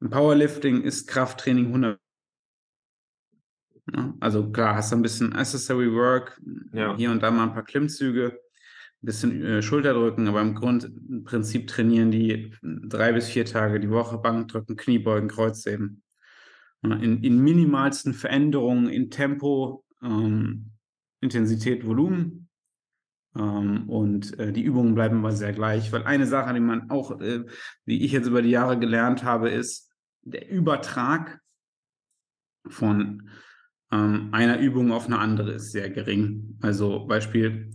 Im 0.00 0.10
Powerlifting 0.10 0.82
ist 0.82 1.06
Krafttraining 1.06 1.66
100. 1.66 2.00
Also 4.20 4.50
klar, 4.50 4.76
hast 4.76 4.92
du 4.92 4.96
ein 4.96 5.02
bisschen 5.02 5.34
Accessory 5.34 5.92
Work, 5.92 6.40
ja. 6.72 6.96
hier 6.96 7.10
und 7.10 7.22
da 7.22 7.30
mal 7.30 7.44
ein 7.44 7.52
paar 7.52 7.64
Klimmzüge, 7.64 8.32
ein 8.32 9.06
bisschen 9.06 9.44
äh, 9.44 9.62
Schulterdrücken, 9.62 10.26
aber 10.26 10.40
im 10.40 10.54
Grund, 10.54 10.84
im 10.84 11.24
Prinzip 11.24 11.66
trainieren 11.66 12.10
die 12.10 12.52
drei 12.62 13.12
bis 13.12 13.28
vier 13.28 13.44
Tage 13.44 13.80
die 13.80 13.90
Woche 13.90 14.16
Bankdrücken, 14.18 14.76
Kniebeugen, 14.76 15.28
Kreuzheben. 15.28 16.02
In, 16.82 17.22
in 17.22 17.38
minimalsten 17.38 18.12
Veränderungen 18.12 18.88
in 18.90 19.10
Tempo, 19.10 19.84
ähm, 20.02 20.72
Intensität, 21.20 21.86
Volumen. 21.86 22.43
Ähm, 23.36 23.88
und 23.88 24.38
äh, 24.38 24.52
die 24.52 24.62
Übungen 24.62 24.94
bleiben 24.94 25.18
aber 25.18 25.32
sehr 25.32 25.52
gleich, 25.52 25.92
weil 25.92 26.04
eine 26.04 26.26
Sache, 26.26 26.54
die 26.54 26.60
man 26.60 26.90
auch, 26.90 27.20
äh, 27.20 27.44
die 27.86 28.04
ich 28.04 28.12
jetzt 28.12 28.28
über 28.28 28.42
die 28.42 28.50
Jahre 28.50 28.78
gelernt 28.78 29.24
habe, 29.24 29.50
ist, 29.50 29.90
der 30.22 30.48
Übertrag 30.48 31.40
von 32.66 33.28
ähm, 33.90 34.28
einer 34.32 34.58
Übung 34.58 34.92
auf 34.92 35.06
eine 35.06 35.18
andere 35.18 35.52
ist 35.52 35.72
sehr 35.72 35.90
gering. 35.90 36.58
Also 36.62 37.06
Beispiel 37.06 37.70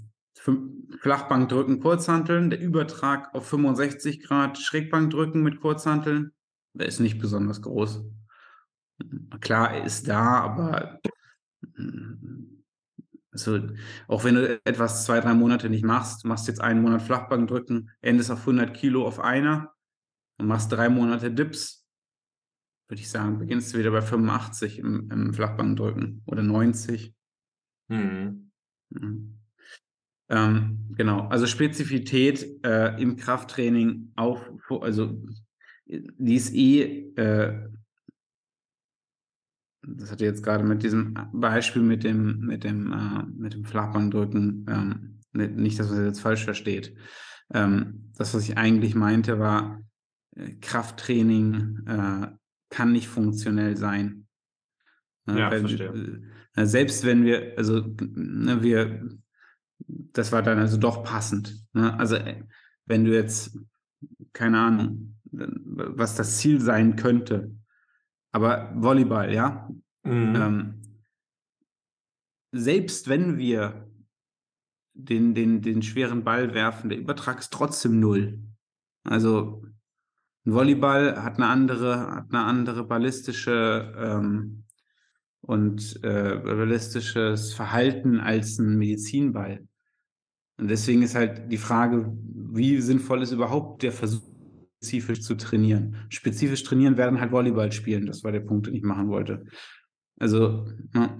Flachbankdrücken, 1.01 1.79
Kurzhanteln, 1.79 2.49
der 2.49 2.59
Übertrag 2.59 3.33
auf 3.35 3.47
65 3.47 4.23
Grad 4.23 4.57
Schrägbankdrücken 4.57 5.43
mit 5.43 5.59
Kurzhanteln, 5.59 6.31
der 6.73 6.87
ist 6.87 6.99
nicht 6.99 7.19
besonders 7.19 7.61
groß. 7.61 8.03
Klar, 9.39 9.73
er 9.73 9.85
ist 9.85 10.07
da, 10.07 10.39
aber 10.39 10.99
also, 13.47 13.67
auch 14.07 14.23
wenn 14.23 14.35
du 14.35 14.61
etwas 14.65 15.05
zwei, 15.05 15.19
drei 15.19 15.33
Monate 15.33 15.69
nicht 15.69 15.83
machst, 15.83 16.25
machst 16.25 16.47
jetzt 16.47 16.61
einen 16.61 16.81
Monat 16.81 17.01
Flachbankdrücken, 17.01 17.91
endest 18.01 18.31
auf 18.31 18.39
100 18.39 18.73
Kilo 18.73 19.05
auf 19.05 19.19
einer 19.19 19.73
und 20.37 20.47
machst 20.47 20.71
drei 20.71 20.89
Monate 20.89 21.31
Dips, 21.31 21.85
würde 22.87 23.01
ich 23.01 23.09
sagen, 23.09 23.39
beginnst 23.39 23.73
du 23.73 23.77
wieder 23.77 23.91
bei 23.91 24.01
85 24.01 24.79
im, 24.79 25.09
im 25.11 25.33
Flachbankdrücken 25.33 26.23
oder 26.25 26.41
90. 26.41 27.13
Mhm. 27.87 28.51
Mhm. 28.89 29.39
Ähm, 30.29 30.93
genau, 30.95 31.27
also 31.27 31.47
Spezifität 31.47 32.63
äh, 32.63 33.01
im 33.01 33.17
Krafttraining 33.17 34.11
auch, 34.15 34.41
also 34.81 35.23
die 35.87 36.35
ist 36.35 36.53
eh, 36.53 37.11
äh, 37.15 37.69
das 39.81 40.11
hatte 40.11 40.25
jetzt 40.25 40.43
gerade 40.43 40.63
mit 40.63 40.83
diesem 40.83 41.13
Beispiel 41.33 41.81
mit 41.81 42.03
dem, 42.03 42.39
mit 42.41 42.63
dem, 42.63 42.91
äh, 42.91 43.23
mit 43.37 43.53
dem 43.53 43.65
Flachbankdrücken, 43.65 44.65
ähm, 44.69 45.19
nicht, 45.33 45.79
dass 45.79 45.89
man 45.89 45.97
das 45.97 46.07
jetzt 46.07 46.21
falsch 46.21 46.43
versteht. 46.43 46.95
Ähm, 47.53 48.11
das, 48.17 48.33
was 48.33 48.43
ich 48.43 48.57
eigentlich 48.57 48.95
meinte, 48.95 49.39
war, 49.39 49.81
äh, 50.35 50.53
Krafttraining 50.55 51.81
äh, 51.87 52.27
kann 52.69 52.91
nicht 52.91 53.07
funktionell 53.07 53.77
sein. 53.77 54.27
Ne, 55.25 55.39
ja, 55.39 55.51
wenn, 55.51 55.67
verstehe. 55.67 56.21
Äh, 56.55 56.65
selbst 56.65 57.05
wenn 57.05 57.23
wir, 57.23 57.53
also 57.57 57.95
ne, 57.99 58.61
wir, 58.61 59.07
das 59.87 60.31
war 60.31 60.41
dann 60.41 60.59
also 60.59 60.77
doch 60.77 61.03
passend. 61.03 61.63
Ne? 61.73 61.97
Also 61.97 62.15
äh, 62.15 62.43
wenn 62.85 63.05
du 63.05 63.13
jetzt, 63.13 63.57
keine 64.33 64.59
Ahnung, 64.59 65.15
was 65.31 66.15
das 66.15 66.37
Ziel 66.37 66.59
sein 66.59 66.95
könnte, 66.95 67.55
aber 68.31 68.71
Volleyball, 68.75 69.33
ja. 69.33 69.69
Mhm. 70.03 70.35
Ähm, 70.35 70.81
selbst 72.51 73.07
wenn 73.07 73.37
wir 73.37 73.87
den, 74.93 75.33
den, 75.33 75.61
den 75.61 75.81
schweren 75.81 76.23
Ball 76.23 76.53
werfen, 76.53 76.89
der 76.89 76.99
Übertrag 76.99 77.39
ist 77.39 77.53
trotzdem 77.53 77.99
null. 77.99 78.39
Also 79.03 79.63
ein 80.45 80.53
Volleyball 80.53 81.23
hat 81.23 81.35
eine 81.35 81.47
andere, 81.47 82.15
hat 82.15 82.33
eine 82.33 82.43
andere 82.43 82.83
ballistische 82.83 83.93
ähm, 83.97 84.65
und 85.41 86.03
äh, 86.03 86.37
ballistisches 86.43 87.53
Verhalten 87.53 88.19
als 88.19 88.59
ein 88.59 88.77
Medizinball. 88.77 89.67
Und 90.57 90.69
deswegen 90.69 91.01
ist 91.01 91.15
halt 91.15 91.51
die 91.51 91.57
Frage, 91.57 92.11
wie 92.51 92.81
sinnvoll 92.81 93.21
ist 93.21 93.31
überhaupt 93.31 93.83
der 93.83 93.93
Versuch, 93.93 94.28
spezifisch 94.79 95.21
zu 95.21 95.35
trainieren. 95.35 95.97
Spezifisch 96.09 96.63
trainieren 96.63 96.97
werden 96.97 97.19
halt 97.19 97.31
Volleyball 97.31 97.71
spielen. 97.71 98.05
Das 98.05 98.23
war 98.23 98.31
der 98.31 98.39
Punkt, 98.39 98.67
den 98.67 98.75
ich 98.75 98.83
machen 98.83 99.09
wollte. 99.09 99.45
Also, 100.19 100.67
ja, 100.93 101.19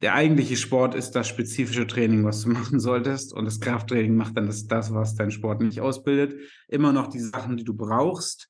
der 0.00 0.14
eigentliche 0.14 0.56
Sport 0.56 0.94
ist 0.94 1.12
das 1.12 1.26
spezifische 1.28 1.86
Training, 1.86 2.24
was 2.24 2.42
du 2.42 2.48
machen 2.50 2.78
solltest. 2.78 3.32
Und 3.32 3.46
das 3.46 3.60
Krafttraining 3.60 4.14
macht 4.14 4.36
dann 4.36 4.46
das, 4.46 4.66
das 4.66 4.94
was 4.94 5.16
dein 5.16 5.30
Sport 5.30 5.60
nicht 5.60 5.80
ausbildet. 5.80 6.40
Immer 6.68 6.92
noch 6.92 7.08
die 7.08 7.20
Sachen, 7.20 7.56
die 7.56 7.64
du 7.64 7.74
brauchst. 7.74 8.48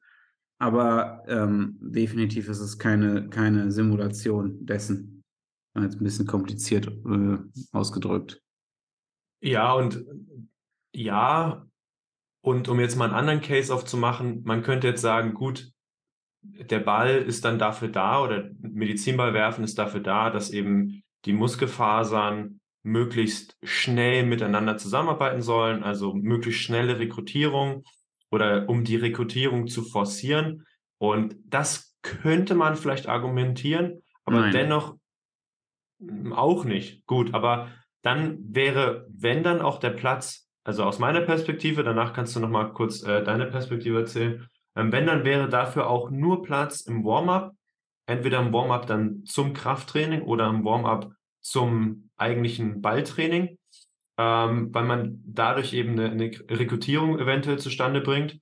Aber 0.59 1.23
ähm, 1.27 1.79
definitiv 1.81 2.49
ist 2.49 2.61
es 2.61 2.79
keine, 2.79 3.29
keine 3.29 3.73
Simulation 3.73 4.65
dessen. 4.65 5.25
Jetzt 5.77 6.01
ein 6.01 6.05
bisschen 6.05 6.27
kompliziert 6.27 6.87
äh, 6.87 7.39
ausgedrückt. 7.73 8.41
Ja, 9.41 9.73
und 9.73 10.05
ja, 10.95 11.67
und 12.45 12.69
um 12.69 12.79
jetzt 12.79 12.97
mal 12.97 13.07
einen 13.07 13.15
anderen 13.15 13.41
Case 13.41 13.73
aufzumachen, 13.75 14.43
man 14.45 14.63
könnte 14.63 14.87
jetzt 14.87 15.01
sagen, 15.01 15.33
gut, 15.33 15.73
der 16.43 16.81
Ball 16.81 17.17
ist 17.17 17.47
dann 17.47 17.59
dafür 17.59 17.89
da 17.89 18.23
oder 18.23 18.51
Medizinball 18.61 19.33
werfen 19.33 19.65
ist 19.65 19.79
dafür 19.79 20.01
da, 20.01 20.29
dass 20.29 20.51
eben 20.51 21.03
die 21.25 21.33
Muskelfasern 21.33 22.61
möglichst 22.83 23.57
schnell 23.63 24.27
miteinander 24.27 24.77
zusammenarbeiten 24.77 25.41
sollen, 25.41 25.83
also 25.83 26.13
möglichst 26.13 26.61
schnelle 26.61 26.99
Rekrutierung 26.99 27.85
oder 28.31 28.69
um 28.69 28.85
die 28.85 28.97
Rekrutierung 28.97 29.67
zu 29.67 29.83
forcieren. 29.83 30.67
Und 30.99 31.37
das 31.47 31.97
könnte 32.03 32.55
man 32.55 32.77
vielleicht 32.77 33.09
argumentieren, 33.09 34.03
aber 34.27 34.41
Nein. 34.41 34.53
dennoch 34.53 34.97
auch 36.33 36.67
nicht. 36.67 37.07
Gut, 37.07 37.33
aber 37.33 37.71
dann 38.03 38.37
wäre, 38.55 39.07
wenn 39.09 39.43
dann 39.43 39.63
auch 39.63 39.79
der 39.79 39.91
Platz, 39.91 40.44
also 40.65 40.85
aus 40.85 40.99
meiner 40.99 41.21
Perspektive, 41.21 41.85
danach 41.85 42.13
kannst 42.13 42.35
du 42.35 42.41
noch 42.41 42.49
mal 42.49 42.73
kurz 42.73 43.03
äh, 43.03 43.23
deine 43.23 43.47
Perspektive 43.47 44.01
erzählen, 44.01 44.49
ähm, 44.77 44.91
wenn 44.91 45.07
dann 45.07 45.25
wäre 45.25 45.49
dafür 45.49 45.89
auch 45.89 46.11
nur 46.11 46.43
Platz 46.43 46.81
im 46.81 47.05
Warm-up 47.05 47.55
entweder 48.07 48.41
im 48.41 48.53
Warm-up 48.53 48.87
dann 48.87 49.25
zum 49.25 49.53
Krafttraining 49.53 50.23
oder 50.23 50.49
im 50.49 50.65
Warm-up 50.65 51.13
zum 51.41 52.11
eigentlichen 52.17 52.81
Balltraining, 52.81 53.59
ähm, 54.19 54.75
weil 54.75 54.85
man 54.85 55.23
dadurch 55.27 55.73
eben 55.73 55.93
eine, 55.93 56.11
eine 56.11 56.31
Rekrutierung 56.51 57.19
eventuell 57.19 57.59
zustande 57.59 58.01
bringt. 58.01 58.41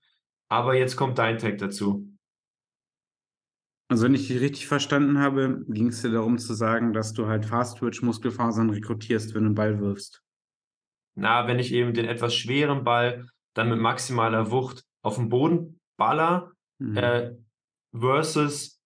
Aber 0.48 0.74
jetzt 0.74 0.96
kommt 0.96 1.18
dein 1.18 1.38
Tag 1.38 1.58
dazu. 1.58 2.08
Also 3.88 4.04
wenn 4.04 4.14
ich 4.14 4.28
dich 4.28 4.40
richtig 4.40 4.66
verstanden 4.66 5.18
habe, 5.18 5.64
ging 5.68 5.88
es 5.88 6.02
dir 6.02 6.10
darum 6.10 6.38
zu 6.38 6.54
sagen, 6.54 6.92
dass 6.92 7.12
du 7.12 7.26
halt 7.26 7.44
Fast-Twitch-Muskelfasern 7.44 8.70
rekrutierst, 8.70 9.34
wenn 9.34 9.42
du 9.42 9.46
einen 9.48 9.54
Ball 9.54 9.80
wirfst. 9.80 10.21
Na, 11.14 11.46
wenn 11.46 11.58
ich 11.58 11.72
eben 11.72 11.94
den 11.94 12.06
etwas 12.06 12.34
schweren 12.34 12.84
Ball 12.84 13.26
dann 13.54 13.68
mit 13.68 13.78
maximaler 13.78 14.50
Wucht 14.50 14.84
auf 15.02 15.16
den 15.16 15.28
Boden 15.28 15.80
baller 15.96 16.52
mhm. 16.78 16.96
äh, 16.96 17.32
versus 17.92 18.80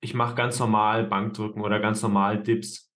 ich 0.00 0.14
mache 0.14 0.34
ganz 0.34 0.58
normal 0.58 1.06
Bankdrücken 1.06 1.62
oder 1.62 1.78
ganz 1.80 2.02
normal 2.02 2.42
Dips. 2.42 2.90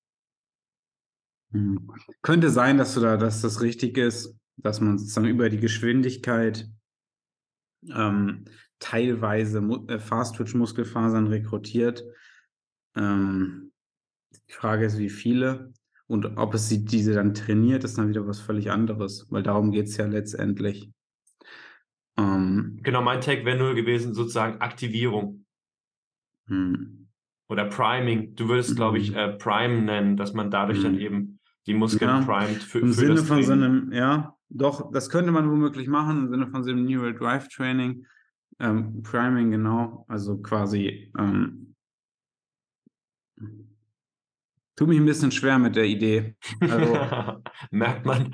Hm. 1.53 1.91
Könnte 2.23 2.51
sein, 2.51 2.79
dass 2.79 2.95
du 2.95 3.01
da, 3.01 3.17
dass 3.17 3.43
das 3.43 3.61
richtig 3.61 3.99
ist, 3.99 4.37
dass 4.57 4.81
man 4.81 4.99
sozusagen 4.99 5.29
über 5.29 5.51
die 5.51 5.61
Geschwindigkeit 5.61 6.69
ähm, 7.95 8.47
teilweise 8.79 9.59
äh, 9.89 9.99
Fast-Twitch-Muskelfasern 9.99 11.27
rekrutiert. 11.27 12.05
Ähm, 12.97 13.73
die 14.49 14.53
Frage 14.53 14.87
ist, 14.87 14.99
wie 14.99 15.11
viele 15.11 15.73
und 16.07 16.37
ob 16.37 16.55
es 16.55 16.69
sie, 16.69 16.85
diese 16.85 17.15
dann 17.15 17.35
trainiert, 17.35 17.85
ist 17.85 17.97
dann 17.97 18.09
wieder 18.09 18.27
was 18.27 18.41
völlig 18.41 18.71
anderes, 18.71 19.27
weil 19.31 19.43
darum 19.43 19.71
geht 19.71 19.87
es 19.87 19.97
ja 19.97 20.07
letztendlich. 20.07 20.91
Ähm, 22.17 22.79
genau, 22.83 23.03
mein 23.03 23.21
Tag 23.21 23.45
wäre 23.45 23.59
nur 23.59 23.75
gewesen, 23.75 24.15
sozusagen 24.15 24.61
Aktivierung. 24.61 25.45
Hm. 26.47 27.09
Oder 27.49 27.67
Priming. 27.67 28.35
Du 28.35 28.49
würdest, 28.49 28.77
glaube 28.77 28.99
ich, 28.99 29.09
hm. 29.09 29.17
äh, 29.17 29.33
Prime 29.33 29.83
nennen, 29.83 30.17
dass 30.17 30.35
man 30.35 30.51
dadurch 30.51 30.79
hm. 30.79 30.85
dann 30.85 30.99
eben 30.99 31.41
die 31.67 31.75
Muskeln 31.75 32.11
ja, 32.11 32.21
primet 32.21 32.63
für, 32.63 32.81
Im 32.81 32.89
für 32.89 32.95
Sinne 32.95 33.17
von 33.19 33.43
so 33.43 33.53
einem, 33.53 33.91
ja, 33.93 34.37
doch, 34.51 34.93
das 34.93 35.09
könnte 35.09 35.33
man 35.33 35.51
womöglich 35.51 35.89
machen, 35.89 36.25
im 36.25 36.29
Sinne 36.29 36.49
von 36.49 36.63
so 36.63 36.71
einem 36.71 36.85
Neural 36.85 37.15
Drive 37.15 37.49
Training. 37.49 38.07
Ähm, 38.61 39.03
Priming, 39.03 39.51
genau. 39.51 40.05
Also 40.09 40.39
quasi, 40.39 41.11
ähm, 41.19 41.75
tut 44.77 44.89
mich 44.89 44.99
ein 44.99 45.07
bisschen 45.07 45.33
schwer 45.33 45.59
mit 45.59 45.77
der 45.77 45.85
Idee. 45.85 46.35
Also, 46.61 47.41
Merkt 47.71 48.05
man. 48.07 48.33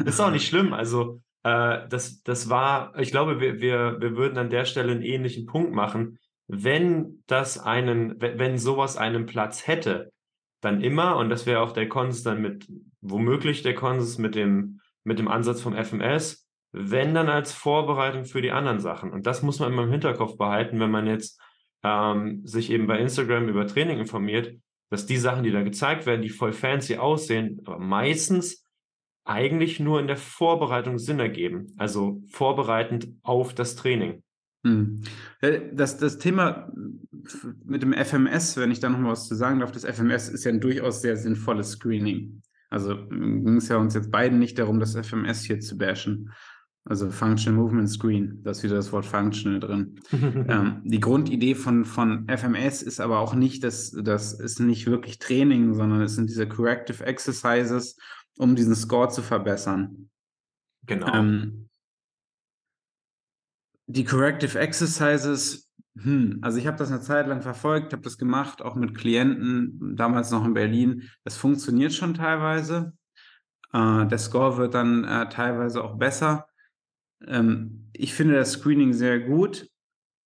ist 0.04 0.20
auch 0.20 0.30
nicht 0.30 0.46
schlimm. 0.46 0.72
Also, 0.72 1.20
äh, 1.42 1.88
das, 1.88 2.22
das 2.22 2.48
war, 2.48 2.98
ich 2.98 3.10
glaube, 3.10 3.40
wir, 3.40 3.60
wir, 3.60 3.96
wir 4.00 4.16
würden 4.16 4.38
an 4.38 4.50
der 4.50 4.64
Stelle 4.64 4.92
einen 4.92 5.02
ähnlichen 5.02 5.46
Punkt 5.46 5.72
machen 5.72 6.18
wenn 6.48 7.22
das 7.26 7.58
einen, 7.58 8.20
wenn 8.20 8.58
sowas 8.58 8.96
einen 8.96 9.26
Platz 9.26 9.66
hätte, 9.66 10.12
dann 10.60 10.80
immer, 10.80 11.16
und 11.16 11.28
das 11.28 11.46
wäre 11.46 11.60
auch 11.60 11.72
der 11.72 11.88
Konsens 11.88 12.24
dann 12.24 12.40
mit, 12.40 12.66
womöglich 13.00 13.62
der 13.62 13.74
Konsens 13.74 14.18
mit 14.18 14.34
dem, 14.34 14.80
mit 15.04 15.18
dem 15.18 15.28
Ansatz 15.28 15.60
vom 15.60 15.76
FMS, 15.76 16.48
wenn 16.72 17.14
dann 17.14 17.28
als 17.28 17.52
Vorbereitung 17.52 18.24
für 18.24 18.42
die 18.42 18.50
anderen 18.50 18.80
Sachen. 18.80 19.12
Und 19.12 19.26
das 19.26 19.42
muss 19.42 19.60
man 19.60 19.72
immer 19.72 19.84
im 19.84 19.90
Hinterkopf 19.90 20.36
behalten, 20.36 20.80
wenn 20.80 20.90
man 20.90 21.06
jetzt 21.06 21.40
ähm, 21.84 22.44
sich 22.44 22.70
eben 22.70 22.86
bei 22.86 22.98
Instagram 22.98 23.48
über 23.48 23.66
Training 23.66 24.00
informiert, 24.00 24.54
dass 24.90 25.06
die 25.06 25.18
Sachen, 25.18 25.44
die 25.44 25.50
da 25.50 25.62
gezeigt 25.62 26.06
werden, 26.06 26.22
die 26.22 26.30
voll 26.30 26.52
fancy 26.52 26.96
aussehen, 26.96 27.60
aber 27.64 27.78
meistens 27.78 28.64
eigentlich 29.24 29.78
nur 29.78 30.00
in 30.00 30.06
der 30.06 30.16
Vorbereitung 30.16 30.98
Sinn 30.98 31.20
ergeben. 31.20 31.74
Also 31.76 32.22
vorbereitend 32.30 33.08
auf 33.22 33.54
das 33.54 33.76
Training. 33.76 34.22
Hm. 34.64 35.02
Äh, 35.40 35.60
das, 35.72 35.98
das 35.98 36.18
Thema 36.18 36.72
mit 37.64 37.82
dem 37.82 37.92
FMS, 37.92 38.56
wenn 38.56 38.70
ich 38.70 38.80
da 38.80 38.88
noch 38.88 38.98
mal 38.98 39.12
was 39.12 39.28
zu 39.28 39.34
sagen 39.34 39.60
darf, 39.60 39.70
das 39.70 39.84
FMS 39.84 40.30
ist 40.30 40.44
ja 40.44 40.50
ein 40.50 40.60
durchaus 40.60 41.02
sehr 41.02 41.16
sinnvolles 41.16 41.72
Screening. 41.72 42.42
Also 42.70 42.96
ging 43.08 43.56
es 43.56 43.68
ja 43.68 43.76
uns 43.76 43.94
jetzt 43.94 44.10
beiden 44.10 44.38
nicht 44.38 44.58
darum, 44.58 44.80
das 44.80 44.96
FMS 44.96 45.44
hier 45.44 45.60
zu 45.60 45.76
bashen. 45.78 46.32
Also 46.88 47.10
Functional 47.10 47.60
Movement 47.60 47.90
Screen, 47.90 48.42
da 48.42 48.52
ist 48.52 48.62
wieder 48.62 48.76
das 48.76 48.92
Wort 48.92 49.04
Functional 49.04 49.60
drin. 49.60 50.00
ähm, 50.12 50.80
die 50.84 51.00
Grundidee 51.00 51.54
von, 51.54 51.84
von 51.84 52.26
FMS 52.28 52.80
ist 52.80 52.98
aber 52.98 53.18
auch 53.18 53.34
nicht, 53.34 53.62
dass 53.62 53.90
das 53.90 54.32
ist 54.32 54.58
nicht 54.58 54.86
wirklich 54.86 55.18
Training, 55.18 55.74
sondern 55.74 56.00
es 56.00 56.14
sind 56.14 56.30
diese 56.30 56.48
Corrective 56.48 57.04
Exercises, 57.04 57.98
um 58.38 58.56
diesen 58.56 58.74
Score 58.74 59.10
zu 59.10 59.20
verbessern. 59.20 60.08
Genau. 60.86 61.12
Ähm, 61.12 61.68
die 63.86 64.04
Corrective 64.04 64.58
Exercises, 64.58 65.70
hm, 65.98 66.38
also 66.40 66.58
ich 66.58 66.66
habe 66.66 66.78
das 66.78 66.90
eine 66.90 67.02
Zeit 67.02 67.26
lang 67.26 67.42
verfolgt, 67.42 67.92
habe 67.92 68.02
das 68.02 68.16
gemacht, 68.16 68.62
auch 68.62 68.76
mit 68.76 68.96
Klienten, 68.96 69.94
damals 69.94 70.30
noch 70.30 70.44
in 70.46 70.54
Berlin. 70.54 71.10
Das 71.24 71.36
funktioniert 71.36 71.92
schon 71.92 72.14
teilweise. 72.14 72.94
Äh, 73.74 74.06
der 74.06 74.18
Score 74.18 74.56
wird 74.56 74.72
dann 74.72 75.04
äh, 75.04 75.28
teilweise 75.28 75.84
auch 75.84 75.98
besser. 75.98 76.47
Ähm, 77.26 77.88
ich 77.92 78.14
finde 78.14 78.34
das 78.34 78.52
Screening 78.52 78.92
sehr 78.92 79.20
gut. 79.20 79.68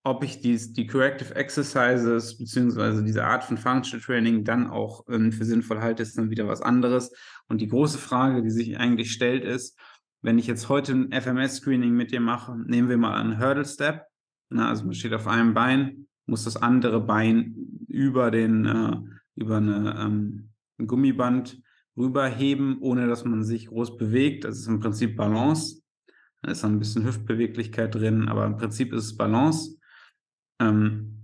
Ob 0.05 0.23
ich 0.23 0.41
dies, 0.41 0.73
die 0.73 0.85
Corrective 0.85 1.33
Exercises 1.33 2.37
beziehungsweise 2.37 3.03
diese 3.03 3.23
Art 3.23 3.45
von 3.45 3.57
Functional 3.57 4.03
Training 4.03 4.43
dann 4.43 4.67
auch 4.67 5.05
ähm, 5.09 5.31
für 5.31 5.45
sinnvoll 5.45 5.79
halte, 5.79 6.03
ist 6.03 6.17
dann 6.17 6.29
wieder 6.29 6.47
was 6.47 6.61
anderes. 6.61 7.13
Und 7.47 7.61
die 7.61 7.69
große 7.69 7.97
Frage, 7.97 8.43
die 8.43 8.49
sich 8.49 8.77
eigentlich 8.77 9.13
stellt, 9.13 9.45
ist, 9.45 9.79
wenn 10.21 10.37
ich 10.37 10.47
jetzt 10.47 10.67
heute 10.67 10.91
ein 10.91 11.11
FMS-Screening 11.11 11.93
mit 11.93 12.11
dir 12.11 12.19
mache, 12.19 12.57
nehmen 12.65 12.89
wir 12.89 12.97
mal 12.97 13.19
einen 13.19 13.39
Hurdle 13.39 13.65
Step. 13.65 14.03
Na, 14.49 14.69
also 14.69 14.83
man 14.83 14.93
steht 14.93 15.13
auf 15.13 15.27
einem 15.27 15.53
Bein, 15.53 16.07
muss 16.25 16.43
das 16.43 16.57
andere 16.57 16.99
Bein 16.99 17.55
über 17.87 18.29
den 18.29 18.65
äh, 18.65 18.97
über 19.35 19.57
eine, 19.57 19.95
ähm, 19.99 20.49
ein 20.79 20.87
Gummiband 20.87 21.61
rüberheben, 21.97 22.79
ohne 22.81 23.07
dass 23.07 23.25
man 23.25 23.43
sich 23.43 23.67
groß 23.67 23.97
bewegt. 23.97 24.45
Das 24.45 24.57
ist 24.57 24.67
im 24.67 24.79
Prinzip 24.79 25.15
Balance. 25.15 25.82
Dann 26.43 26.51
ist 26.51 26.63
da 26.63 26.67
ein 26.67 26.79
bisschen 26.79 27.05
Hüftbeweglichkeit 27.05 27.95
drin, 27.95 28.27
aber 28.27 28.45
im 28.45 28.57
Prinzip 28.57 28.93
ist 28.93 29.05
es 29.05 29.17
Balance. 29.17 29.79
Ähm, 30.59 31.23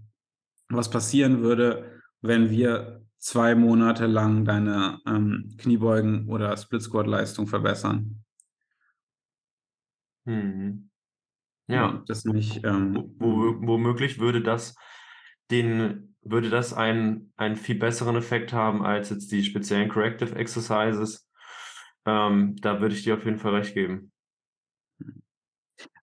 was 0.69 0.89
passieren 0.89 1.41
würde, 1.41 2.01
wenn 2.21 2.49
wir 2.49 3.05
zwei 3.17 3.53
Monate 3.53 4.07
lang 4.07 4.45
deine 4.45 4.99
ähm, 5.05 5.55
Kniebeugen 5.57 6.29
oder 6.29 6.55
Split 6.55 6.81
Squat 6.81 7.05
Leistung 7.05 7.47
verbessern. 7.47 8.23
Mhm. 10.25 10.89
Ja, 11.67 12.01
das 12.07 12.23
nicht. 12.23 12.63
Ähm, 12.63 13.15
wo, 13.19 13.55
womöglich 13.59 14.19
würde 14.19 14.41
das 14.41 14.75
den, 15.51 16.15
würde 16.21 16.49
das 16.49 16.73
einen, 16.73 17.33
einen 17.35 17.57
viel 17.57 17.77
besseren 17.77 18.15
Effekt 18.15 18.53
haben 18.53 18.85
als 18.85 19.09
jetzt 19.09 19.31
die 19.31 19.43
speziellen 19.43 19.89
Corrective 19.89 20.35
Exercises. 20.35 21.29
Ähm, 22.05 22.55
da 22.61 22.79
würde 22.79 22.95
ich 22.95 23.03
dir 23.03 23.15
auf 23.15 23.25
jeden 23.25 23.37
Fall 23.37 23.55
recht 23.55 23.73
geben. 23.73 24.11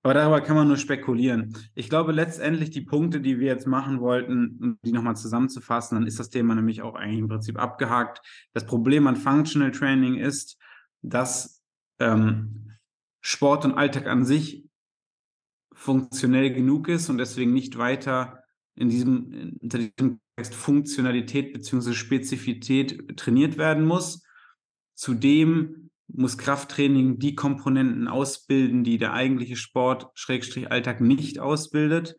Aber 0.06 0.14
darüber 0.14 0.40
kann 0.40 0.54
man 0.54 0.68
nur 0.68 0.76
spekulieren. 0.76 1.56
Ich 1.74 1.88
glaube, 1.88 2.12
letztendlich 2.12 2.70
die 2.70 2.82
Punkte, 2.82 3.20
die 3.20 3.40
wir 3.40 3.48
jetzt 3.48 3.66
machen 3.66 3.98
wollten, 4.00 4.56
um 4.62 4.78
die 4.84 4.92
nochmal 4.92 5.16
zusammenzufassen, 5.16 5.98
dann 5.98 6.06
ist 6.06 6.20
das 6.20 6.30
Thema 6.30 6.54
nämlich 6.54 6.80
auch 6.82 6.94
eigentlich 6.94 7.18
im 7.18 7.26
Prinzip 7.26 7.58
abgehakt. 7.58 8.22
Das 8.52 8.66
Problem 8.66 9.08
an 9.08 9.16
Functional 9.16 9.72
Training 9.72 10.14
ist, 10.14 10.58
dass 11.02 11.60
ähm, 11.98 12.76
Sport 13.20 13.64
und 13.64 13.72
Alltag 13.72 14.06
an 14.06 14.24
sich 14.24 14.68
funktionell 15.72 16.52
genug 16.52 16.86
ist 16.86 17.08
und 17.10 17.18
deswegen 17.18 17.52
nicht 17.52 17.76
weiter 17.76 18.44
in 18.76 18.88
diesem, 18.88 19.58
unter 19.60 19.78
diesem 19.78 20.20
Kontext 20.36 20.54
Funktionalität 20.54 21.52
bzw. 21.52 21.94
Spezifität 21.94 23.16
trainiert 23.18 23.58
werden 23.58 23.84
muss. 23.84 24.22
Zudem 24.94 25.85
muss 26.08 26.38
Krafttraining 26.38 27.18
die 27.18 27.34
Komponenten 27.34 28.08
ausbilden, 28.08 28.84
die 28.84 28.98
der 28.98 29.12
eigentliche 29.12 29.56
Sport, 29.56 30.08
Schrägstrich 30.14 30.70
Alltag 30.70 31.00
nicht 31.00 31.38
ausbildet 31.38 32.16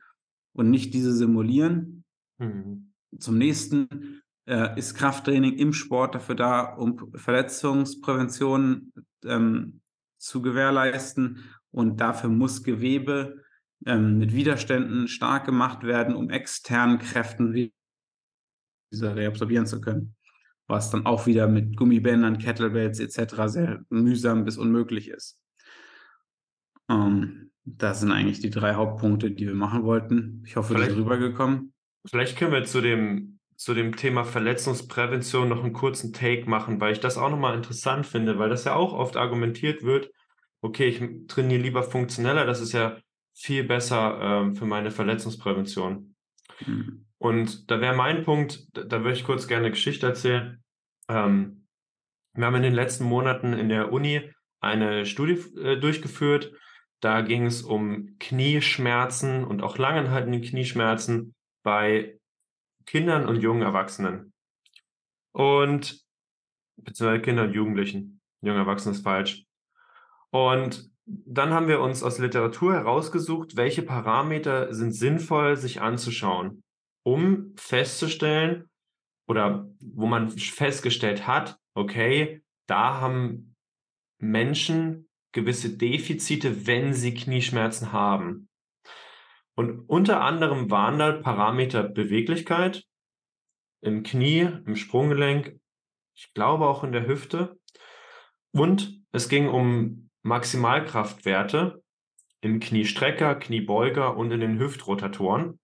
und 0.54 0.70
nicht 0.70 0.94
diese 0.94 1.14
simulieren. 1.14 2.04
Mhm. 2.38 2.94
Zum 3.18 3.38
nächsten 3.38 4.22
äh, 4.46 4.78
ist 4.78 4.96
Krafttraining 4.96 5.58
im 5.58 5.74
Sport 5.74 6.16
dafür 6.16 6.36
da, 6.36 6.74
um 6.76 7.12
Verletzungsprävention 7.16 8.92
ähm, 9.24 9.82
zu 10.18 10.42
gewährleisten 10.42 11.44
und 11.72 12.02
dafür 12.02 12.30
muss 12.30 12.64
Gewebe 12.64 13.44
ähm, 13.86 14.18
mit 14.18 14.34
Widerständen 14.34 15.08
stark 15.08 15.46
gemacht 15.46 15.84
werden, 15.84 16.16
um 16.16 16.30
externen 16.30 17.00
Kräften 17.00 17.54
diese 18.92 19.16
reabsorbieren 19.16 19.66
zu 19.66 19.80
können 19.80 20.17
was 20.68 20.92
dann 20.92 21.06
auch 21.06 21.26
wieder 21.26 21.48
mit 21.48 21.78
Gummibändern, 21.78 22.38
Kettlebells 22.38 23.00
etc. 23.00 23.36
sehr 23.46 23.86
mühsam 23.90 24.44
bis 24.44 24.58
unmöglich 24.58 25.10
ist. 25.10 25.42
Ähm, 26.90 27.52
das 27.64 28.00
sind 28.00 28.12
eigentlich 28.12 28.40
die 28.40 28.50
drei 28.50 28.76
Hauptpunkte, 28.76 29.32
die 29.32 29.48
wir 29.48 29.56
machen 29.56 29.84
wollten. 29.84 30.44
Ich 30.46 30.56
hoffe, 30.56 30.74
vielleicht, 30.74 30.92
das 30.92 30.98
ist 30.98 31.04
rübergekommen. 31.04 31.74
Vielleicht 32.06 32.38
können 32.38 32.54
wir 32.54 32.64
zu 32.64 32.82
dem, 32.82 33.40
zu 33.56 33.74
dem 33.74 33.96
Thema 33.96 34.24
Verletzungsprävention 34.24 35.50
noch 35.50 35.64
einen 35.64 35.74
kurzen 35.74 36.14
Take 36.14 36.50
machen, 36.50 36.80
weil 36.80 36.94
ich 36.94 37.00
das 37.00 37.18
auch 37.18 37.30
nochmal 37.30 37.56
interessant 37.56 38.06
finde, 38.06 38.40
weil 38.40 38.50
das 38.50 38.64
ja 38.64 38.76
auch 38.76 38.94
oft 38.94 39.18
argumentiert 39.18 39.84
wird, 39.84 40.12
okay, 40.62 40.88
ich 40.88 41.28
trainiere 41.28 41.62
lieber 41.62 41.84
funktioneller, 41.84 42.46
das 42.46 42.62
ist 42.62 42.74
ja 42.74 42.98
viel 43.34 43.64
besser 43.64 44.20
ähm, 44.22 44.56
für 44.56 44.66
meine 44.66 44.92
Verletzungsprävention. 44.92 46.16
Mhm. 46.66 47.07
Und 47.20 47.72
da 47.72 47.82
wäre 47.82 47.96
mein 47.96 48.24
Punkt, 48.24 48.68
da, 48.74 48.84
da 48.84 49.00
würde 49.00 49.14
ich 49.14 49.24
kurz 49.24 49.48
gerne 49.48 49.66
eine 49.66 49.72
Geschichte 49.72 50.08
erzählen. 50.08 50.64
Ähm, 51.10 51.68
wir 52.34 52.46
haben 52.46 52.56
in 52.56 52.64
den 52.64 52.74
letzten 52.74 53.06
Monaten 53.06 53.54
in 53.54 53.70
der 53.70 53.92
Uni 53.92 54.32
eine 54.60 55.06
Studie 55.06 55.40
äh, 55.60 55.78
durchgeführt. 55.78 56.54
Da 57.00 57.22
ging 57.22 57.46
es 57.46 57.64
um 57.64 58.18
Knieschmerzen 58.20 59.44
und 59.44 59.62
auch 59.62 59.78
langanhaltende 59.78 60.42
Knieschmerzen 60.42 61.36
bei 61.64 62.20
Kindern 62.86 63.28
und 63.28 63.42
jungen 63.42 63.62
Erwachsenen. 63.62 64.34
Und 65.32 66.04
beziehungsweise 66.78 67.22
Kinder 67.22 67.44
und 67.44 67.54
Jugendlichen. 67.54 68.22
Junge 68.42 68.60
Erwachsene 68.60 68.96
ist 68.96 69.04
falsch. 69.04 69.46
Und 70.30 70.90
dann 71.06 71.52
haben 71.52 71.68
wir 71.68 71.80
uns 71.80 72.04
aus 72.04 72.20
Literatur 72.20 72.74
herausgesucht, 72.74 73.56
welche 73.56 73.82
Parameter 73.82 74.74
sind 74.74 74.92
sinnvoll, 74.92 75.58
sich 75.58 75.82
anzuschauen 75.82 76.64
um 77.08 77.54
festzustellen 77.56 78.70
oder 79.30 79.66
wo 79.80 80.08
man 80.08 80.30
festgestellt 80.30 81.26
hat, 81.26 81.58
okay, 81.74 82.44
da 82.68 83.00
haben 83.00 83.56
Menschen 84.20 85.08
gewisse 85.32 85.78
Defizite, 85.78 86.68
wenn 86.68 86.94
sie 86.94 87.14
Knieschmerzen 87.14 87.94
haben. 87.94 88.50
Und 89.56 89.88
unter 89.88 90.20
anderem 90.20 90.70
waren 90.70 91.00
da 91.00 91.14
Parameter 91.14 91.84
Beweglichkeit 91.84 92.84
im 93.80 94.04
Knie, 94.04 94.42
im 94.66 94.76
Sprunggelenk, 94.76 95.58
ich 96.14 96.34
glaube 96.34 96.68
auch 96.68 96.84
in 96.84 96.92
der 96.92 97.08
Hüfte. 97.08 97.58
Und 98.52 99.02
es 99.14 99.30
ging 99.30 99.48
um 99.48 100.10
Maximalkraftwerte 100.24 101.82
im 102.42 102.60
Kniestrecker, 102.60 103.36
Kniebeuger 103.36 104.18
und 104.18 104.32
in 104.32 104.42
den 104.42 104.60
Hüftrotatoren. 104.60 105.58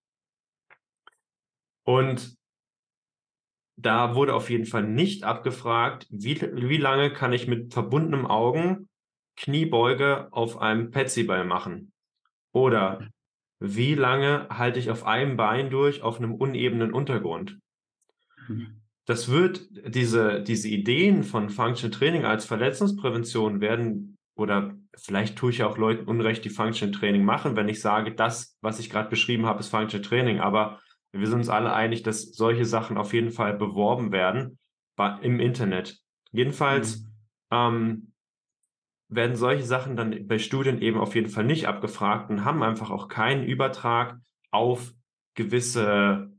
Und 1.84 2.36
da 3.76 4.16
wurde 4.16 4.36
auf 4.36 4.50
jeden 4.50 4.66
Fall 4.66 4.84
nicht 4.84 5.24
abgefragt, 5.24 6.08
wie, 6.10 6.40
wie 6.42 6.78
lange 6.78 7.12
kann 7.12 7.34
ich 7.34 7.48
mit 7.48 7.74
verbundenen 7.74 8.26
Augen 8.26 8.88
Kniebeuge 9.36 10.28
auf 10.32 10.60
einem 10.60 10.92
Petsyball 10.92 11.44
machen? 11.44 11.92
Oder 12.52 13.10
wie 13.60 13.96
lange 13.96 14.48
halte 14.50 14.80
ich 14.80 14.92
auf 14.92 15.06
einem 15.06 15.38
Bein 15.38 15.70
durch 15.70 16.04
auf 16.04 16.18
einem 16.18 16.36
unebenen 16.36 16.94
Untergrund? 16.94 17.60
Mhm. 18.48 18.82
Das 19.06 19.30
wird, 19.30 19.68
diese, 19.94 20.42
diese 20.44 20.70
Ideen 20.70 21.24
von 21.24 21.50
Functional 21.50 21.92
Training 21.92 22.26
als 22.26 22.46
Verletzungsprävention 22.46 23.60
werden, 23.60 24.18
oder 24.36 24.76
vielleicht 24.96 25.38
tue 25.38 25.52
ich 25.52 25.64
auch 25.64 25.78
Leuten 25.78 26.08
Unrecht, 26.08 26.46
die 26.46 26.50
Functional 26.50 26.94
Training 26.94 27.26
machen, 27.26 27.56
wenn 27.56 27.68
ich 27.68 27.82
sage, 27.82 28.14
das, 28.14 28.58
was 28.62 28.80
ich 28.80 28.90
gerade 28.90 29.10
beschrieben 29.10 29.46
habe, 29.46 29.60
ist 29.60 29.70
Functional 29.70 30.08
Training. 30.08 30.40
Aber 30.40 30.80
wir 31.14 31.28
sind 31.28 31.40
uns 31.40 31.50
alle 31.50 31.74
einig, 31.74 32.04
dass 32.04 32.24
solche 32.34 32.66
Sachen 32.66 32.98
auf 32.98 33.14
jeden 33.14 33.32
Fall 33.32 33.54
beworben 33.54 34.12
werden 34.12 34.58
im 35.22 35.40
Internet. 35.40 36.00
Jedenfalls 36.32 37.02
mhm. 37.02 37.08
ähm, 37.52 38.14
werden 39.10 39.36
solche 39.36 39.64
Sachen 39.64 39.96
dann 39.96 40.28
bei 40.28 40.40
Studien 40.40 40.82
eben 40.82 41.00
auf 41.00 41.14
jeden 41.14 41.30
Fall 41.30 41.44
nicht 41.44 41.68
abgefragt 41.68 42.32
und 42.32 42.46
haben 42.46 42.64
einfach 42.64 42.90
auch 42.90 43.08
keinen 43.08 43.44
Übertrag 43.44 44.20
auf 44.50 44.94
gewisse 45.36 46.32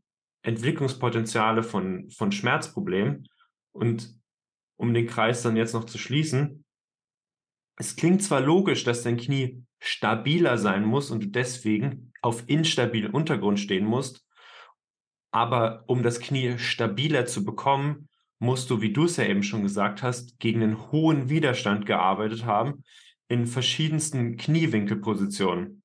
Entwicklungspotenziale 0.43 1.63
von, 1.63 2.11
von 2.11 2.33
Schmerzproblemen. 2.33 3.29
Und 3.73 4.19
um 4.77 4.93
den 4.93 5.07
Kreis 5.07 5.43
dann 5.43 5.57
jetzt 5.57 5.73
noch 5.73 5.85
zu 5.85 5.99
schließen, 5.99 6.65
es 7.77 7.97
klingt 7.97 8.23
zwar 8.23 8.41
logisch, 8.41 8.85
dass 8.85 9.03
dein 9.03 9.17
Knie 9.17 9.65
stabiler 9.81 10.59
sein 10.59 10.85
muss 10.85 11.11
und 11.11 11.25
du 11.25 11.29
deswegen 11.29 12.13
auf 12.23 12.45
instabilen 12.49 13.13
Untergrund 13.13 13.61
stehen 13.61 13.85
musst, 13.85 14.25
aber 15.35 15.83
um 15.89 16.05
das 16.05 16.21
Knie 16.21 16.59
stabiler 16.59 17.27
zu 17.27 17.45
bekommen, 17.45 18.09
musst 18.39 18.71
du, 18.71 18.81
wie 18.81 18.93
du 18.93 19.07
es 19.07 19.17
ja 19.17 19.25
eben 19.25 19.43
schon 19.43 19.63
gesagt 19.63 20.05
hast, 20.05 20.39
gegen 20.39 20.63
einen 20.63 20.93
hohen 20.93 21.29
Widerstand 21.29 21.87
gearbeitet 21.87 22.45
haben 22.45 22.85
in 23.27 23.49
verschiedensten 23.49 24.37
Kniewinkelpositionen. 24.37 25.83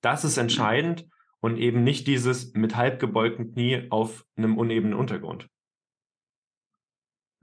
Das 0.00 0.24
ist 0.24 0.38
entscheidend 0.38 1.06
und 1.38 1.56
eben 1.56 1.84
nicht 1.84 2.08
dieses 2.08 2.52
mit 2.54 2.74
halb 2.74 2.98
gebeugten 2.98 3.52
Knie 3.52 3.86
auf 3.90 4.24
einem 4.34 4.58
unebenen 4.58 4.94
Untergrund. 4.94 5.48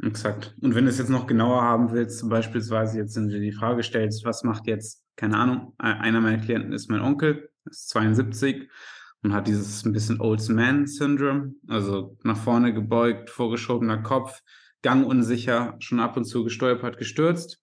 Exakt. 0.03 0.53
Und 0.61 0.75
wenn 0.75 0.83
du 0.83 0.89
es 0.89 0.97
jetzt 0.97 1.09
noch 1.09 1.27
genauer 1.27 1.61
haben 1.61 1.93
willst, 1.93 2.27
beispielsweise 2.29 2.97
jetzt 2.97 3.15
wenn 3.15 3.29
du 3.29 3.35
dir 3.35 3.39
die 3.39 3.53
Frage 3.53 3.83
stellst, 3.83 4.25
was 4.25 4.43
macht 4.43 4.67
jetzt, 4.67 5.01
keine 5.15 5.37
Ahnung, 5.37 5.75
einer 5.77 6.19
meiner 6.19 6.43
Klienten 6.43 6.73
ist 6.73 6.89
mein 6.89 6.99
Onkel, 6.99 7.49
ist 7.63 7.87
72 7.87 8.69
und 9.25 9.33
hat 9.33 9.47
dieses 9.47 9.83
ein 9.83 9.91
bisschen 9.91 10.21
Old 10.21 10.47
Man 10.49 10.85
Syndrome, 10.85 11.55
also 11.67 12.15
nach 12.23 12.37
vorne 12.37 12.73
gebeugt, 12.73 13.31
vorgeschobener 13.31 13.97
Kopf, 14.03 14.43
gangunsicher, 14.83 15.75
schon 15.79 15.99
ab 15.99 16.15
und 16.15 16.25
zu 16.25 16.43
gestolpert, 16.43 16.99
gestürzt. 16.99 17.59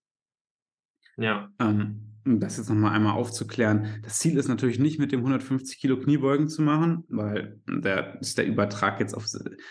Ja. 1.17 1.51
Ähm, 1.61 2.19
um 2.27 2.41
das 2.41 2.57
jetzt 2.57 2.69
nochmal 2.69 2.95
einmal 2.95 3.15
aufzuklären. 3.15 4.01
Das 4.03 4.19
Ziel 4.19 4.37
ist 4.39 4.49
natürlich 4.49 4.81
nicht 4.81 4.99
mit 4.99 5.13
dem 5.13 5.21
150 5.21 5.79
Kilo 5.79 5.99
Kniebeugen 5.99 6.49
zu 6.49 6.63
machen, 6.63 7.05
weil 7.09 7.61
der 7.69 8.21
ist 8.21 8.39
der 8.39 8.47
Übertrag 8.47 8.99
jetzt 8.99 9.15
auf, 9.15 9.27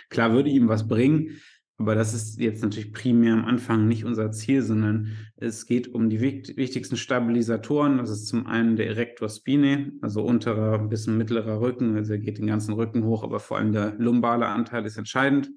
klar 0.10 0.32
würde 0.32 0.50
ihm 0.50 0.70
was 0.70 0.88
bringen, 0.88 1.42
aber 1.78 1.96
das 1.96 2.14
ist 2.14 2.40
jetzt 2.40 2.62
natürlich 2.62 2.94
primär 2.94 3.34
am 3.34 3.46
Anfang 3.46 3.88
nicht 3.88 4.06
unser 4.06 4.32
Ziel, 4.32 4.62
sondern 4.62 5.18
es 5.38 5.66
geht 5.66 5.94
um 5.94 6.10
die 6.10 6.22
wichtigsten 6.22 6.96
Stabilisatoren. 6.96 7.98
Das 7.98 8.12
ist 8.12 8.28
zum 8.28 8.46
einen 8.46 8.76
der 8.76 8.88
Erector 8.88 9.30
spinae, 9.30 9.92
also 10.02 10.22
unterer 10.22 10.78
bis 10.78 11.08
mittlerer 11.08 11.60
Rücken. 11.60 11.96
Also 11.96 12.14
er 12.14 12.20
geht 12.20 12.38
den 12.38 12.48
ganzen 12.48 12.74
Rücken 12.74 13.04
hoch, 13.04 13.24
aber 13.24 13.40
vor 13.40 13.58
allem 13.58 13.72
der 13.72 13.96
lumbale 13.98 14.48
Anteil 14.48 14.86
ist 14.86 14.98
entscheidend. 14.98 15.50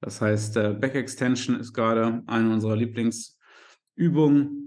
Das 0.00 0.20
heißt, 0.20 0.54
Back 0.54 0.94
Extension 0.94 1.58
ist 1.58 1.72
gerade 1.72 2.22
eine 2.26 2.52
unserer 2.52 2.76
Lieblingsübungen. 2.76 4.62